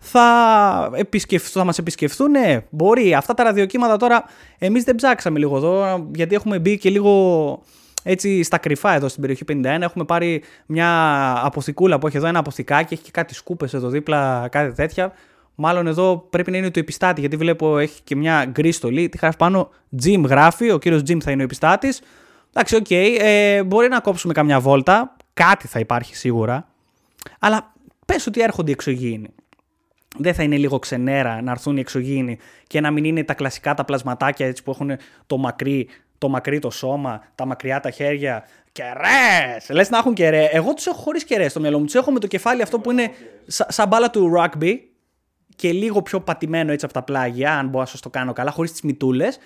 θα, 0.00 0.90
επισκεφθούν, 0.94 1.60
θα 1.60 1.64
μας 1.64 1.78
επισκεφθούν. 1.78 2.30
Ναι, 2.30 2.60
μπορεί. 2.70 3.14
Αυτά 3.14 3.34
τα 3.34 3.42
ραδιοκύματα 3.42 3.96
τώρα 3.96 4.24
εμείς 4.58 4.84
δεν 4.84 4.94
ψάξαμε 4.94 5.38
λίγο 5.38 5.56
εδώ 5.56 6.06
γιατί 6.14 6.34
έχουμε 6.34 6.58
μπει 6.58 6.78
και 6.78 6.90
λίγο 6.90 7.62
έτσι 8.02 8.42
στα 8.42 8.58
κρυφά 8.58 8.94
εδώ 8.94 9.08
στην 9.08 9.20
περιοχή 9.20 9.44
51. 9.48 9.64
Έχουμε 9.64 10.04
πάρει 10.04 10.42
μια 10.66 10.88
αποθηκούλα 11.44 11.98
που 11.98 12.06
έχει 12.06 12.16
εδώ 12.16 12.26
ένα 12.26 12.38
αποθηκάκι, 12.38 12.94
έχει 12.94 13.02
και 13.02 13.10
κάτι 13.10 13.34
σκούπες 13.34 13.74
εδώ 13.74 13.88
δίπλα, 13.88 14.48
κάτι 14.50 14.72
τέτοια. 14.72 15.12
Μάλλον 15.54 15.86
εδώ 15.86 16.26
πρέπει 16.30 16.50
να 16.50 16.56
είναι 16.56 16.70
το 16.70 16.80
επιστάτη 16.80 17.20
γιατί 17.20 17.36
βλέπω 17.36 17.78
έχει 17.78 18.00
και 18.04 18.16
μια 18.16 18.44
γκρι 18.44 18.72
στολή. 18.72 19.08
Τι 19.08 19.18
γράφει 19.18 19.36
πάνω, 19.36 19.70
Jim 20.02 20.22
γράφει, 20.26 20.70
ο 20.70 20.78
κύριος 20.78 21.00
Jim 21.00 21.20
θα 21.20 21.30
είναι 21.30 21.42
ο 21.42 21.44
επιστάτης. 21.44 22.00
Εντάξει, 22.52 22.76
ok, 22.76 22.86
okay, 22.88 23.16
ε, 23.20 23.62
μπορεί 23.62 23.88
να 23.88 24.00
κόψουμε 24.00 24.32
καμιά 24.32 24.60
βόλτα, 24.60 25.16
κάτι 25.34 25.66
θα 25.66 25.78
υπάρχει 25.78 26.16
σίγουρα. 26.16 26.68
Αλλά 27.38 27.72
πες 28.06 28.26
ότι 28.26 28.40
έρχονται 28.40 28.70
οι 28.70 28.72
εξωγήινοι 28.72 29.28
δεν 30.16 30.34
θα 30.34 30.42
είναι 30.42 30.56
λίγο 30.56 30.78
ξενέρα 30.78 31.42
να 31.42 31.50
έρθουν 31.50 31.76
οι 31.76 31.80
εξωγήινοι 31.80 32.38
και 32.66 32.80
να 32.80 32.90
μην 32.90 33.04
είναι 33.04 33.24
τα 33.24 33.34
κλασικά 33.34 33.74
τα 33.74 33.84
πλασματάκια 33.84 34.46
έτσι 34.46 34.62
που 34.62 34.70
έχουν 34.70 34.96
το 35.26 35.36
μακρύ, 35.36 35.88
το 36.18 36.28
μακρύ 36.28 36.58
το 36.58 36.70
σώμα, 36.70 37.22
τα 37.34 37.46
μακριά 37.46 37.80
τα 37.80 37.90
χέρια. 37.90 38.44
Κερέ! 38.72 39.56
Λες 39.70 39.90
να 39.90 39.98
έχουν 39.98 40.14
κερέ. 40.14 40.44
Εγώ 40.44 40.74
τους 40.74 40.86
έχω 40.86 40.96
χωρίς 40.96 41.24
κερέ 41.24 41.48
στο 41.48 41.60
μυαλό 41.60 41.78
μου. 41.78 41.84
Τους 41.84 41.94
έχω 41.94 42.10
με 42.10 42.18
το 42.18 42.26
κεφάλι 42.26 42.62
αυτό 42.62 42.78
που 42.78 42.90
είναι 42.90 43.10
σαν 43.46 43.88
μπάλα 43.88 44.10
του 44.10 44.32
rugby 44.38 44.78
και 45.56 45.72
λίγο 45.72 46.02
πιο 46.02 46.20
πατημένο 46.20 46.72
έτσι 46.72 46.84
από 46.84 46.94
τα 46.94 47.02
πλάγια, 47.02 47.58
αν 47.58 47.66
μπορώ 47.66 47.80
να 47.80 47.86
σας 47.86 48.00
το 48.00 48.10
κάνω 48.10 48.32
καλά, 48.32 48.50
χωρίς 48.50 48.70
τις 48.70 48.82
μητούλες. 48.82 49.38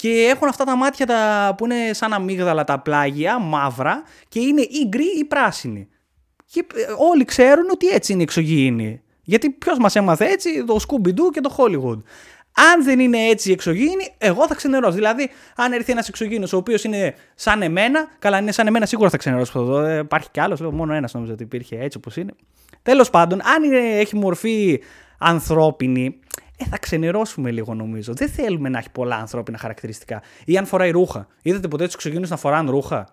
Και 0.00 0.28
έχουν 0.34 0.48
αυτά 0.48 0.64
τα 0.64 0.76
μάτια 0.76 1.06
τα, 1.06 1.54
που 1.56 1.64
είναι 1.64 1.92
σαν 1.92 2.12
αμύγδαλα 2.12 2.64
τα 2.64 2.80
πλάγια, 2.80 3.38
μαύρα, 3.38 4.02
και 4.28 4.40
είναι 4.40 4.60
ή 4.60 4.86
γκρι 4.88 5.18
ή 5.18 5.24
πράσινοι. 5.24 5.88
Και 6.46 6.66
ε, 6.74 6.92
όλοι 7.10 7.24
ξέρουν 7.24 7.68
ότι 7.72 7.88
έτσι 7.88 8.12
είναι 8.12 8.20
οι 8.20 8.24
εξωγήινοι. 8.24 9.02
Γιατί 9.22 9.50
ποιος 9.50 9.78
μας 9.78 9.96
έμαθε 9.96 10.24
έτσι, 10.24 10.64
το 10.64 10.76
Scooby-Doo 10.88 11.30
και 11.32 11.40
το 11.40 11.54
Hollywood. 11.56 12.02
Αν 12.54 12.84
δεν 12.84 13.00
είναι 13.00 13.18
έτσι 13.18 13.48
η 13.48 13.52
εξωγήινη, 13.52 14.14
εγώ 14.18 14.46
θα 14.46 14.54
ξενερώσω. 14.54 14.94
Δηλαδή, 14.94 15.30
αν 15.56 15.72
έρθει 15.72 15.92
ένας 15.92 16.08
εξωγήινος 16.08 16.52
ο 16.52 16.56
οποίος 16.56 16.84
είναι 16.84 17.14
σαν 17.34 17.62
εμένα, 17.62 18.08
καλά, 18.18 18.38
είναι 18.38 18.52
σαν 18.52 18.66
εμένα, 18.66 18.86
σίγουρα 18.86 19.10
θα 19.10 19.16
ξενερώσω 19.16 19.58
αυτό. 19.58 19.78
Ε, 19.78 19.98
υπάρχει 19.98 20.30
κι 20.30 20.40
άλλος, 20.40 20.60
λέω 20.60 20.72
μόνο 20.72 20.92
ένας 20.92 21.14
νομίζω 21.14 21.32
ότι 21.32 21.42
υπήρχε 21.42 21.78
έτσι 21.80 21.98
όπως 21.98 22.16
είναι. 22.16 22.32
Τέλος 22.82 23.10
πάντων, 23.10 23.40
αν 23.46 23.62
είναι, 23.62 23.98
έχει 23.98 24.16
μορφή 24.16 24.80
ανθρώπινη, 25.18 26.20
ε, 26.60 26.64
θα 26.70 26.78
ξενερώσουμε 26.78 27.50
λίγο 27.50 27.74
νομίζω. 27.74 28.14
Δεν 28.14 28.28
θέλουμε 28.28 28.68
να 28.68 28.78
έχει 28.78 28.90
πολλά 28.90 29.16
ανθρώπινα 29.16 29.58
χαρακτηριστικά. 29.58 30.22
Ή 30.44 30.56
αν 30.56 30.66
φοράει 30.66 30.90
ρούχα. 30.90 31.26
Είδατε 31.42 31.68
ποτέ 31.68 31.84
τους 31.84 31.94
εξωγήνου 31.94 32.26
να 32.28 32.36
φοράνε 32.36 32.70
ρούχα; 32.70 33.08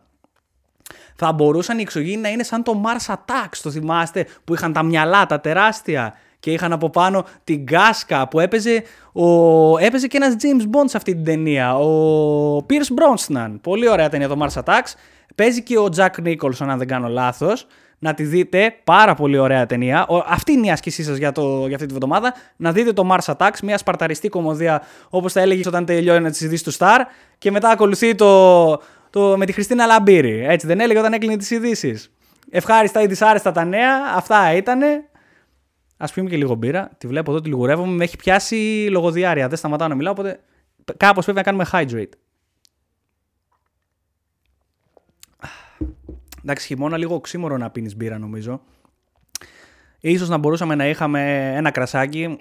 Θα 1.16 1.32
μπορούσαν 1.32 1.78
οι 1.78 1.82
εξωγήινοι 1.82 2.22
να 2.22 2.30
είναι 2.30 2.44
σαν 2.44 2.64
το 2.64 2.82
Mars 2.86 3.14
Attacks, 3.14 3.58
το 3.62 3.72
θυμάστε, 3.72 4.28
που 4.44 4.54
είχαν 4.54 4.74
τα 4.74 4.84
μυαλά, 4.84 5.26
τα 5.26 5.40
τεράστια 5.40 6.14
και 6.40 6.52
είχαν 6.52 6.74
από 6.74 6.90
πάνω 6.90 7.26
την 7.44 7.66
κάσκα 7.66 8.28
που 8.28 8.40
έπαιζε, 8.40 8.84
ο... 9.12 9.78
έπαιζε 9.78 10.08
και 10.08 10.18
ένας 10.18 10.36
James 10.42 10.64
Bond 10.64 10.86
σε 10.86 10.98
αυτή 10.98 11.14
την 11.14 11.24
ταινία, 11.24 11.78
ο 11.78 12.58
Pierce 12.58 12.94
Brosnan. 13.00 13.56
Πολύ 13.62 13.90
ωραία 13.90 14.10
ταινία 14.10 14.28
το 14.28 14.38
Mars 14.42 14.64
Attacks. 14.64 14.94
Παίζει 15.36 15.64
και 15.64 15.78
ο 15.78 15.90
Jack 15.96 16.26
Nicholson 16.26 16.66
αν 16.68 16.78
δεν 16.78 16.88
κάνω 16.88 17.08
λάθος. 17.08 17.68
Να 18.00 18.14
τη 18.14 18.24
δείτε, 18.24 18.76
πάρα 18.84 19.14
πολύ 19.14 19.38
ωραία 19.38 19.66
ταινία. 19.66 20.08
Αυτή 20.28 20.52
είναι 20.52 20.68
η 20.68 20.72
άσκησή 20.72 21.04
σας 21.04 21.18
για, 21.18 21.32
το... 21.32 21.66
για 21.68 21.76
αυτή 21.76 21.88
τη 21.88 21.94
βδομάδα. 21.94 22.34
Να 22.56 22.72
δείτε 22.72 22.94
το 22.94 23.10
Mars 23.12 23.34
Attacks, 23.34 23.60
μια 23.64 23.78
σπαρταριστή 23.78 24.30
κομμωδία 24.30 24.82
όπως 25.10 25.34
τα 25.34 25.42
έλεγες 25.42 25.66
όταν 25.66 25.86
τελειώνει 25.86 26.24
να 26.24 26.32
τη 26.32 26.46
ειδήσει 26.46 26.64
του 26.64 26.74
Star. 26.74 27.00
Και 27.38 27.52
μετά 27.52 27.70
ακολουθεί 27.70 28.16
το, 28.16 28.68
το, 29.10 29.38
με 29.38 29.46
τη 29.46 29.52
Χριστίνα 29.52 29.86
Λαμπύρη. 29.86 30.46
Έτσι 30.48 30.68
δεν 30.68 30.80
έλεγε 30.80 31.00
όταν 31.00 31.14
έκλεινε 31.14 31.38
τις 31.38 31.52
ειδήσεις. 31.52 32.12
Ευχάριστα 32.50 33.02
ή 33.02 33.08
δυσάρεστα 33.08 33.52
τα 33.52 33.66
νέα. 33.66 33.94
Αυτά 34.16 34.54
ήτανε. 34.56 34.88
Α 35.98 36.06
πούμε 36.06 36.30
και 36.30 36.38
λίγο 36.38 36.56
μπύρα. 36.56 36.90
Τη 36.98 37.08
βλέπω 37.08 37.32
εδώ, 37.32 37.42
τη 37.42 37.50
λιγουρεύομαι. 37.50 37.96
Με 37.96 38.04
έχει 38.04 38.16
πιάσει 38.16 38.88
λογοδιάρια. 38.92 39.48
Δεν 39.48 39.58
σταματάω 39.58 39.88
να 39.88 39.96
μιλάω, 39.96 40.12
οπότε 40.12 40.40
κάπως 40.98 41.24
πρέπει 41.24 41.38
να 41.38 41.44
κάνουμε 41.44 41.66
hydrate. 41.72 42.18
Εντάξει, 46.44 46.68
χειμώνα 46.68 46.98
λίγο 46.98 47.16
οξύμορο 47.16 47.58
να 47.58 47.70
πίνεις 47.70 47.96
μπύρα 47.96 48.18
νομίζω. 48.18 48.62
Ίσως 50.00 50.30
να 50.30 50.38
μπορούσαμε 50.38 50.76
να 50.76 50.88
είχαμε 50.88 51.52
ένα 51.56 51.72
κρασάκι. 51.72 52.38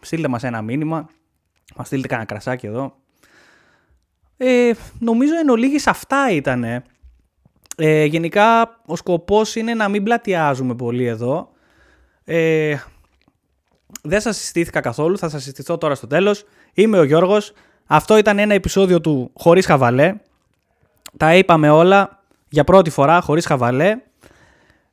Στείλτε 0.00 0.28
μας 0.28 0.42
ένα 0.42 0.62
μήνυμα. 0.62 1.08
Μας 1.76 1.86
στείλτε 1.86 2.08
κανένα 2.08 2.26
κρασάκι 2.26 2.66
εδώ. 2.66 2.96
Ε, 4.36 4.72
νομίζω 4.98 5.38
εν 5.38 5.48
ολίγης 5.48 5.86
αυτά 5.86 6.30
ήταν. 6.30 6.64
Ε, 7.76 8.04
γενικά 8.04 8.80
ο 8.86 8.96
σκοπός 8.96 9.56
είναι 9.56 9.74
να 9.74 9.88
μην 9.88 10.02
πλατιάζουμε 10.02 10.74
πολύ 10.74 11.04
εδώ. 11.04 11.50
Ε, 12.24 12.76
δεν 14.02 14.20
σας 14.20 14.36
συστήθηκα 14.36 14.80
καθόλου, 14.80 15.18
θα 15.18 15.28
σας 15.28 15.42
συστηθώ 15.42 15.78
τώρα 15.78 15.94
στο 15.94 16.06
τέλος. 16.06 16.44
Είμαι 16.74 16.98
ο 16.98 17.02
Γιώργος. 17.02 17.52
Αυτό 17.86 18.16
ήταν 18.16 18.38
ένα 18.38 18.54
επεισόδιο 18.54 19.00
του 19.00 19.30
Χωρίς 19.34 19.66
Χαβαλέ. 19.66 20.14
Τα 21.16 21.34
είπαμε 21.36 21.70
όλα 21.70 22.15
για 22.48 22.64
πρώτη 22.64 22.90
φορά 22.90 23.20
χωρίς 23.20 23.46
χαβαλέ. 23.46 23.96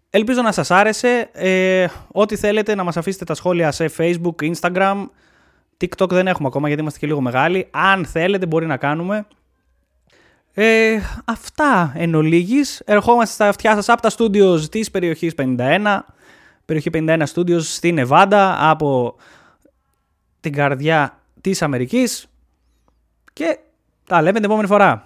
Ελπίζω 0.10 0.42
να 0.42 0.52
σας 0.52 0.72
άρεσε. 0.72 1.30
Ε, 1.34 1.88
ό,τι 2.12 2.36
θέλετε 2.36 2.76
να 2.76 2.84
μας 2.84 2.98
αφήσετε 2.98 3.26
τα 3.26 3.34
σχόλια 3.34 3.72
σε 3.72 3.92
Facebook, 3.98 4.52
Instagram, 4.54 5.06
TikTok 5.78 6.10
δεν 6.10 6.28
έχουμε 6.28 6.48
ακόμα 6.48 6.68
γιατί 6.68 6.82
είμαστε 6.82 7.00
και 7.00 7.08
λίγο 7.08 7.22
μεγάλοι. 7.22 7.68
Αν 7.72 8.06
θέλετε 8.06 8.46
μπορεί 8.46 8.66
να 8.66 8.78
κάνουμε. 8.78 9.28
Ε, 10.54 11.00
αυτά 11.26 11.94
εν 11.96 12.16
ολίγης. 12.16 12.82
Ερχόμαστε 12.86 13.34
στα 13.34 13.48
αυτιά 13.48 13.74
σας 13.74 13.90
από 13.90 14.02
τα 14.02 14.12
studios 14.18 14.70
της 14.70 14.92
περιοχής 14.92 15.34
51. 15.38 16.00
Περιοχή 16.66 16.90
51 16.94 17.24
studios 17.34 17.62
στη 17.62 17.92
Νεβάντα 17.92 18.70
από 18.70 19.16
την 20.40 20.54
καρδιά 20.54 21.20
της 21.42 21.62
Αμερικής. 21.62 22.28
Και 23.34 23.60
τα 24.06 24.22
λέμε 24.22 24.40
την 24.40 24.44
επόμενη 24.44 24.68
φορά. 24.68 25.02